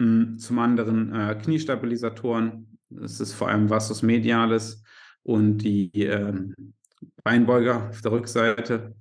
Hm, 0.00 0.38
zum 0.38 0.58
anderen 0.58 1.14
äh, 1.14 1.34
Kniestabilisatoren. 1.42 2.78
Das 2.90 3.20
ist 3.20 3.32
vor 3.32 3.48
allem 3.48 3.70
Vastus 3.70 4.02
medialis 4.02 4.82
und 5.22 5.58
die 5.58 5.90
ähm, 6.02 6.54
Beinbeuger 7.24 7.88
auf 7.88 8.02
der 8.02 8.12
Rückseite. 8.12 8.94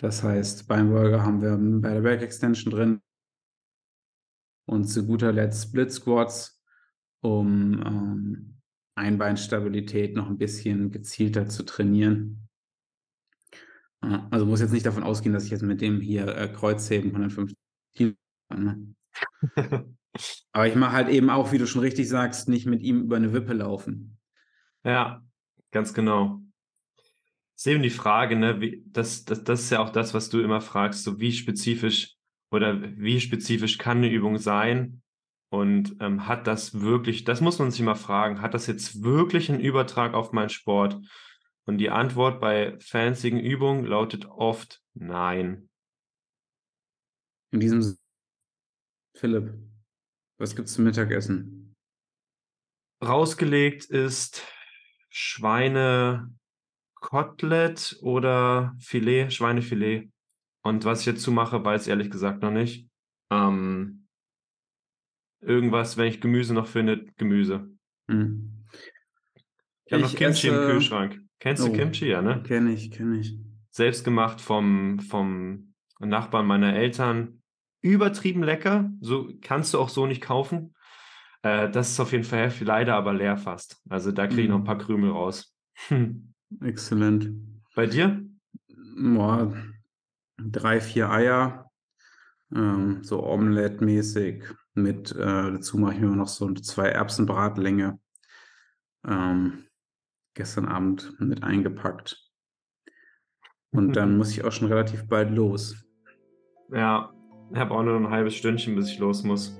Das 0.00 0.22
heißt, 0.22 0.66
Beinbeuger 0.66 1.22
haben 1.22 1.42
wir 1.42 1.58
bei 1.82 1.92
der 1.92 2.00
Back 2.00 2.22
Extension 2.22 2.72
drin. 2.72 3.02
Und 4.66 4.86
zu 4.86 5.06
guter 5.06 5.30
Letzt 5.30 5.64
Split 5.64 5.92
Squats, 5.92 6.62
um 7.20 7.82
ähm, 7.84 8.60
Einbeinstabilität 8.94 10.16
noch 10.16 10.28
ein 10.28 10.38
bisschen 10.38 10.90
gezielter 10.90 11.48
zu 11.48 11.64
trainieren. 11.64 12.48
Also 14.00 14.46
muss 14.46 14.60
jetzt 14.60 14.72
nicht 14.72 14.86
davon 14.86 15.02
ausgehen, 15.02 15.34
dass 15.34 15.44
ich 15.44 15.50
jetzt 15.50 15.62
mit 15.62 15.82
dem 15.82 16.00
hier 16.00 16.28
äh, 16.28 16.48
Kreuzheben 16.48 17.10
150 17.10 17.58
Kilo. 17.94 18.14
Ne? 18.48 18.94
Aber 20.52 20.66
ich 20.66 20.76
mache 20.76 20.92
halt 20.92 21.08
eben 21.10 21.28
auch, 21.28 21.52
wie 21.52 21.58
du 21.58 21.66
schon 21.66 21.82
richtig 21.82 22.08
sagst, 22.08 22.48
nicht 22.48 22.64
mit 22.64 22.80
ihm 22.80 23.02
über 23.02 23.16
eine 23.16 23.34
Wippe 23.34 23.52
laufen. 23.52 24.18
Ja, 24.82 25.22
ganz 25.72 25.92
genau. 25.92 26.40
Ist 27.60 27.66
eben 27.66 27.82
die 27.82 27.90
Frage, 27.90 28.36
ne, 28.36 28.58
wie, 28.62 28.82
das, 28.86 29.26
das, 29.26 29.44
das 29.44 29.60
ist 29.60 29.70
ja 29.70 29.80
auch 29.80 29.90
das, 29.90 30.14
was 30.14 30.30
du 30.30 30.40
immer 30.40 30.62
fragst, 30.62 31.04
so 31.04 31.20
wie 31.20 31.30
spezifisch 31.30 32.14
oder 32.50 32.80
wie 32.96 33.20
spezifisch 33.20 33.76
kann 33.76 33.98
eine 33.98 34.10
Übung 34.10 34.38
sein 34.38 35.02
und 35.50 35.94
ähm, 36.00 36.26
hat 36.26 36.46
das 36.46 36.80
wirklich, 36.80 37.24
das 37.24 37.42
muss 37.42 37.58
man 37.58 37.70
sich 37.70 37.80
immer 37.80 37.96
fragen, 37.96 38.40
hat 38.40 38.54
das 38.54 38.66
jetzt 38.66 39.02
wirklich 39.02 39.50
einen 39.50 39.60
Übertrag 39.60 40.14
auf 40.14 40.32
meinen 40.32 40.48
Sport? 40.48 40.98
Und 41.66 41.76
die 41.76 41.90
Antwort 41.90 42.40
bei 42.40 42.78
fancyen 42.80 43.38
Übungen 43.38 43.84
lautet 43.84 44.24
oft 44.24 44.82
nein. 44.94 45.68
In 47.52 47.60
diesem 47.60 47.82
Sinne, 47.82 47.98
Philipp, 49.18 49.52
was 50.38 50.56
gibt's 50.56 50.72
zum 50.72 50.84
Mittagessen? 50.84 51.76
Rausgelegt 53.04 53.84
ist 53.84 54.46
Schweinekotelett 57.10 57.98
oder 58.02 58.76
Filet, 58.78 59.30
Schweinefilet. 59.30 60.10
Und 60.62 60.84
was 60.84 61.00
ich 61.00 61.06
jetzt 61.06 61.22
zumache, 61.22 61.64
weiß 61.64 61.82
ich 61.82 61.88
ehrlich 61.88 62.10
gesagt 62.10 62.42
noch 62.42 62.50
nicht. 62.50 62.88
Ähm, 63.30 64.06
irgendwas, 65.40 65.96
wenn 65.96 66.08
ich 66.08 66.20
Gemüse 66.20 66.54
noch 66.54 66.66
finde, 66.66 67.06
Gemüse. 67.16 67.68
Hm. 68.10 68.66
Ich 69.86 69.92
habe 69.92 70.02
noch 70.02 70.14
Kimchi 70.14 70.48
esse... 70.48 70.56
im 70.56 70.70
Kühlschrank. 70.70 71.20
Kennst 71.38 71.62
oh, 71.62 71.68
du 71.68 71.72
Kimchi, 71.72 72.08
ja, 72.08 72.22
ne? 72.22 72.42
Kenne 72.42 72.72
ich, 72.72 72.90
kenne 72.90 73.18
ich. 73.18 73.36
Selbstgemacht 73.70 74.40
vom, 74.40 75.00
vom 75.00 75.74
Nachbarn 75.98 76.46
meiner 76.46 76.74
Eltern. 76.74 77.42
Übertrieben 77.80 78.42
lecker. 78.42 78.90
So 79.00 79.32
kannst 79.40 79.72
du 79.72 79.78
auch 79.78 79.88
so 79.88 80.06
nicht 80.06 80.20
kaufen. 80.20 80.74
Äh, 81.42 81.70
das 81.70 81.90
ist 81.90 82.00
auf 82.00 82.12
jeden 82.12 82.24
Fall 82.24 82.40
heftig, 82.40 82.66
leider 82.66 82.94
aber 82.94 83.14
leer 83.14 83.38
fast. 83.38 83.80
Also 83.88 84.12
da 84.12 84.26
kriege 84.26 84.42
ich 84.42 84.48
mm. 84.48 84.50
noch 84.50 84.58
ein 84.58 84.62
mhm. 84.62 84.66
paar 84.66 84.78
Krümel 84.78 85.10
raus. 85.10 85.56
Exzellent. 86.60 87.30
Bei 87.74 87.86
dir? 87.86 88.24
Boah, 88.96 89.54
drei, 90.38 90.80
vier 90.80 91.10
Eier, 91.10 91.70
ähm, 92.54 93.02
so 93.02 93.24
Omelette-mäßig. 93.24 94.44
Mit, 94.74 95.12
äh, 95.12 95.16
dazu 95.52 95.78
mache 95.78 95.94
ich 95.94 96.00
mir 96.00 96.08
noch 96.08 96.28
so 96.28 96.52
zwei 96.54 96.88
Erbsenbratlänge. 96.88 97.98
Ähm, 99.06 99.64
gestern 100.34 100.66
Abend 100.68 101.14
mit 101.18 101.42
eingepackt. 101.42 102.30
Und 103.72 103.92
dann 103.96 104.16
muss 104.16 104.30
ich 104.30 104.44
auch 104.44 104.52
schon 104.52 104.68
relativ 104.68 105.06
bald 105.08 105.30
los. 105.30 105.84
Ja, 106.72 107.12
ich 107.52 107.58
habe 107.58 107.74
auch 107.74 107.82
nur 107.82 107.96
ein 107.96 108.10
halbes 108.10 108.34
Stündchen, 108.34 108.76
bis 108.76 108.90
ich 108.90 108.98
los 108.98 109.24
muss. 109.24 109.58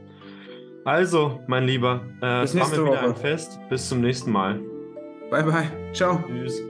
Also, 0.84 1.40
mein 1.46 1.64
Lieber, 1.64 2.06
äh, 2.22 2.42
es 2.42 2.56
war 2.56 2.68
mir 2.68 2.72
wieder 2.72 2.86
Woche. 2.86 3.00
ein 3.00 3.16
Fest. 3.16 3.58
Bis 3.68 3.88
zum 3.88 4.00
nächsten 4.00 4.30
Mal. 4.30 4.60
Bye, 5.30 5.44
bye. 5.44 5.92
Ciao. 5.92 6.24
Tschüss. 6.26 6.69